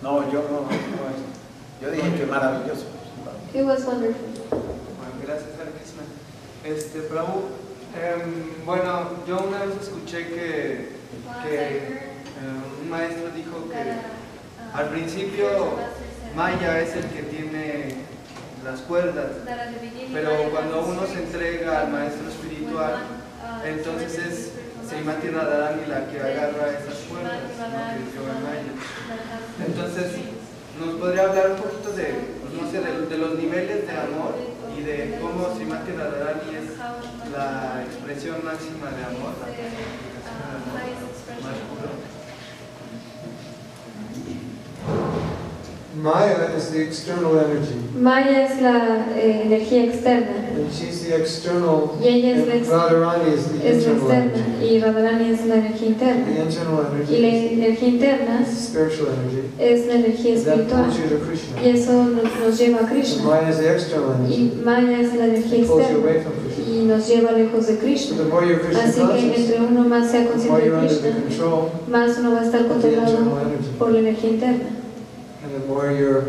[0.00, 0.68] No, yo no, no,
[1.82, 2.84] yo dije que maravilloso.
[3.52, 4.29] It was wonderful.
[5.30, 6.02] Gracias, Hare Krishna.
[6.64, 7.54] Este, Prabhu,
[7.94, 10.88] em, bueno, yo una vez escuché que,
[11.44, 12.12] que eh,
[12.82, 13.78] un maestro dijo que
[14.74, 15.46] al principio
[16.34, 17.94] Maya es el que tiene
[18.64, 19.30] las cuerdas,
[20.12, 22.98] pero cuando uno se entrega al maestro espiritual,
[23.64, 24.50] entonces es
[24.88, 27.70] Srimati Radharani la que agarra esas cuerdas, ¿no?
[28.58, 29.64] que.
[29.64, 30.12] Entonces,
[30.80, 32.14] ¿nos podría hablar un poquito de,
[32.60, 36.78] no sé, de los niveles de amor y de cómo Srimati Radharani es
[37.32, 41.10] la expresión máxima de amor, la personificación del amor
[41.42, 41.90] más puro?
[45.92, 47.74] Maya is the external energy.
[47.98, 52.60] Maya es la eh, energía externa And she's the external, y ella es la, and
[52.62, 54.66] ex- Radharani is the es internal externa energy.
[54.76, 56.26] y Radharani es la energía The interna.
[57.10, 59.48] Y la energía interna spiritual energy.
[59.58, 61.60] es la energía espiritual pulls you to Krishna.
[61.62, 63.22] y eso nos, nos lleva a And Krishna.
[63.24, 64.62] Maya is the external Y energy.
[64.64, 66.64] Maya es la energía It pulls you externa away from Krishna.
[66.72, 68.16] y nos lleva lejos de So Krishna.
[68.16, 71.46] the more you're Krishna Así que entre uno más sea consciente de Krishna,
[71.90, 73.18] más uno va a estar controlado
[73.76, 74.64] por la energía interna.
[75.42, 76.24] And the more you're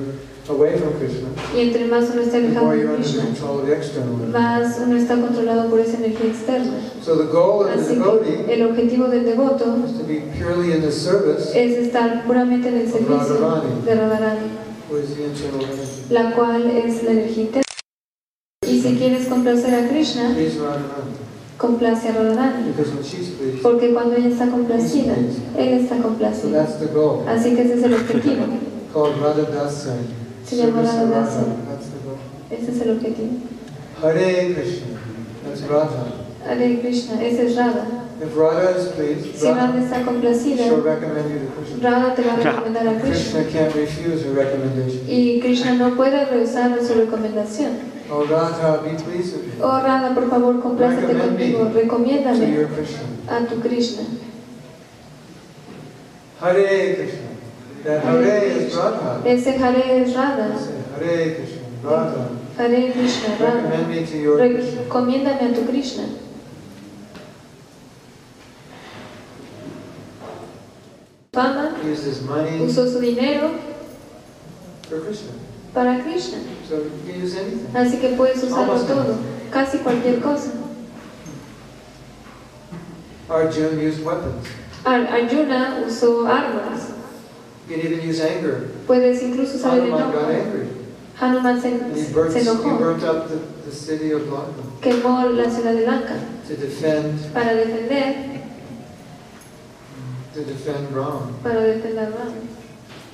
[0.47, 4.27] away from Krishna, Y entre más uno está the alejado more de the Krishna, the
[4.31, 6.79] más uno está controlado por esa energía externa.
[7.03, 10.21] So the goal of the Así devotee que el objetivo del devoto is to be
[10.37, 13.35] purely in the service es estar puramente en el servicio
[13.85, 14.47] de Radharani,
[14.89, 17.63] the la cual es la energía interna.
[18.65, 20.33] Y si quieres complacer a Krishna,
[21.57, 22.71] complace a Radharani,
[23.61, 25.15] porque cuando ella está complacida,
[25.57, 26.63] él está complacido.
[26.63, 27.29] the.
[27.29, 28.70] Así que ese es el objetivo.
[28.93, 29.99] Called Radha Dasai.
[30.43, 31.29] Se llama Service of Radha Radha.
[31.29, 31.65] Dasai.
[31.67, 32.17] That's the goal.
[32.49, 33.39] Ese es el objetivo.
[34.01, 34.97] Hare Krishna.
[35.45, 36.11] That's Radha.
[36.45, 37.85] Hare Krishna, ese es Radha.
[38.21, 41.89] If Radha is pleased, Si Radha Radha, está complacida, she'll recommend you to Krishna.
[41.89, 43.41] Radha te va a recomendar a Krishna.
[43.41, 45.01] Krishna can't refuse her recommendation.
[45.07, 47.79] Y Krishna no puede rehusar su recomendación.
[48.11, 49.53] Oh Radha, be pleased with me.
[49.63, 52.99] Oh Radha, por favor, complácete conmigo, To recomiéndame your Krishna.
[53.29, 54.03] a tu Krishna.
[56.41, 57.30] Hare Krishna.
[57.83, 59.21] That Hare Radha.
[60.97, 61.61] Hare Krishna.
[61.83, 62.29] Radha.
[62.57, 63.69] Hare Krishna, Radha.
[64.37, 66.03] Recomiéndame a tu Krishna.
[72.27, 73.51] Money usó su dinero
[75.73, 76.39] para Krishna.
[76.67, 77.75] So you can use anything.
[77.75, 79.17] Así que puedes usarlo todo,
[79.49, 80.51] casi cualquier cosa.
[84.85, 86.90] Arjuna usó armas.
[87.71, 88.69] Can even use anger.
[88.85, 90.43] Puedes incluso usar el Hanuman got enojo.
[90.45, 90.67] angry.
[91.15, 94.61] Hanuman se, And he burnt, se he enojó, burnt up the, the city of Lanka
[94.81, 96.15] quemó la ciudad de Lanka
[96.47, 98.41] to defend, para defender,
[100.33, 101.33] to defend Ram.
[101.43, 102.33] para defender Ram.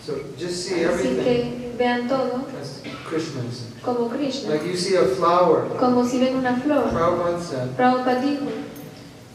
[0.01, 3.65] So just see Así everything que vean todo as Krishna's.
[3.83, 5.67] como Krishna, Like you see a flower.
[5.77, 6.89] como si ven una flor.
[7.75, 8.45] Prabhupada dijo,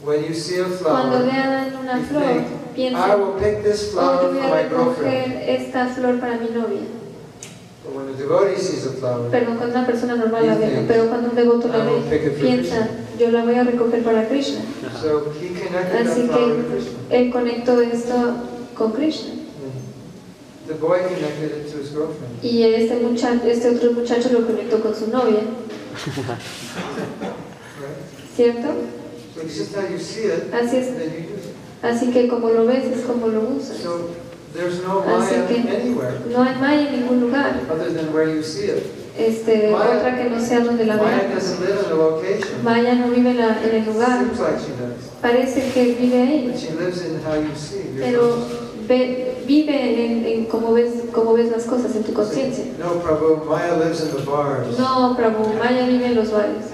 [0.03, 3.63] when you see a cuando flower, vean una you flor, think, I piensen, will pick
[3.63, 6.81] this flower yo for voy a recoger esta flor para mi novia.
[7.83, 11.07] But when a devotee sees a flower, Pero cuando una persona normal la ve, pero
[11.07, 12.01] cuando un devoto la ve,
[12.39, 12.87] piensa,
[13.17, 14.61] yo la voy a recoger para Krishna.
[15.01, 18.35] so he connected Así que él conectó esto
[18.75, 19.31] con Krishna.
[19.31, 19.41] And
[20.67, 22.41] The boy connected it to his girlfriend.
[22.41, 25.41] Y este, muchacho, este otro muchacho lo conectó con su novia?
[28.35, 28.67] ¿cierto?
[30.53, 30.87] Así es.
[31.81, 33.77] Así que como lo ves es como lo usas.
[33.77, 34.09] So
[34.53, 38.43] there's no Así que anywhere no hay Maya en ningún lugar, other than where you
[38.43, 38.83] see it.
[39.17, 42.63] este, Maya- otra que no sea donde la location.
[42.63, 44.19] Maya no vive en, la- en el lugar,
[45.21, 46.53] parece que vive ahí,
[47.99, 48.37] pero
[48.87, 52.63] ve- vive en, en cómo, ves, cómo ves las cosas en tu conciencia.
[52.79, 54.79] No, Prabhu, Maya lives in the bars.
[54.79, 56.65] No, Prabhu, Maya vive en los bares,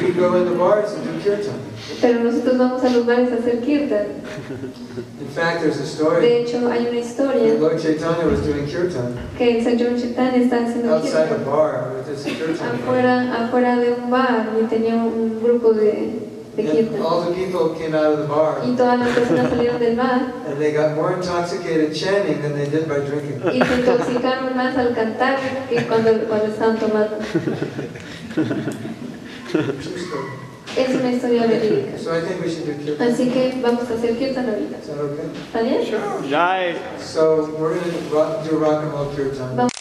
[0.00, 1.54] we go in the bars and do kirtan.
[2.00, 4.06] pero nosotros vamos a los bares a hacer kirtan.
[5.20, 6.26] In fact, there's a De story.
[6.26, 10.64] hecho, hay una historia when Lord Chaitanya was doing kirtan que el Señor Chaitanya está
[10.64, 12.76] haciendo outside a kirtan bar with this kirtan.
[12.80, 16.20] afuera, afuera de un bar y tenía un grupo de,
[16.56, 17.02] de And kirtan.
[17.02, 20.32] all the people came out of the bar Y todas las personas salieron del bar
[20.48, 23.42] and they got more intoxicated chanting than they did by drinking.
[23.52, 27.16] y se intoxicaron más al cantar que cuando, cuando estaban tomando.
[30.76, 31.96] Es una historia verídica.
[31.98, 33.08] So I think we should do kirtan.
[33.08, 34.76] Así que vamos a hacer kirtan ahorita.
[34.76, 35.30] Okay?
[35.46, 36.30] ¿Está bien?
[36.30, 36.74] Jai.
[37.00, 39.56] So we're going to rock, do rock and roll kirtan.
[39.56, 39.72] Vamos.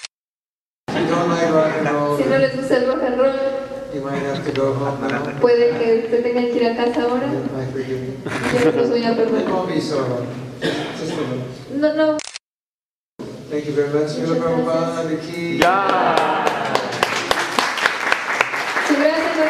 [0.87, 3.33] If you don't like rock and roll, Si no les gusta el rock and roll,
[3.93, 5.39] you might have to go home now.
[5.41, 7.27] puede que se tengan que ir a casa ahora.
[7.27, 9.51] Yo los voy a It perdonar.
[9.51, 10.27] won't be so long.
[10.61, 11.43] Just a little.
[11.75, 12.17] No, no.
[13.49, 14.11] Thank you very much.
[14.15, 15.59] Srila Prabhupada ki.
[15.59, 16.54] Jai.
[19.35, 19.41] じ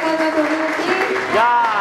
[1.38, 1.75] ゃあ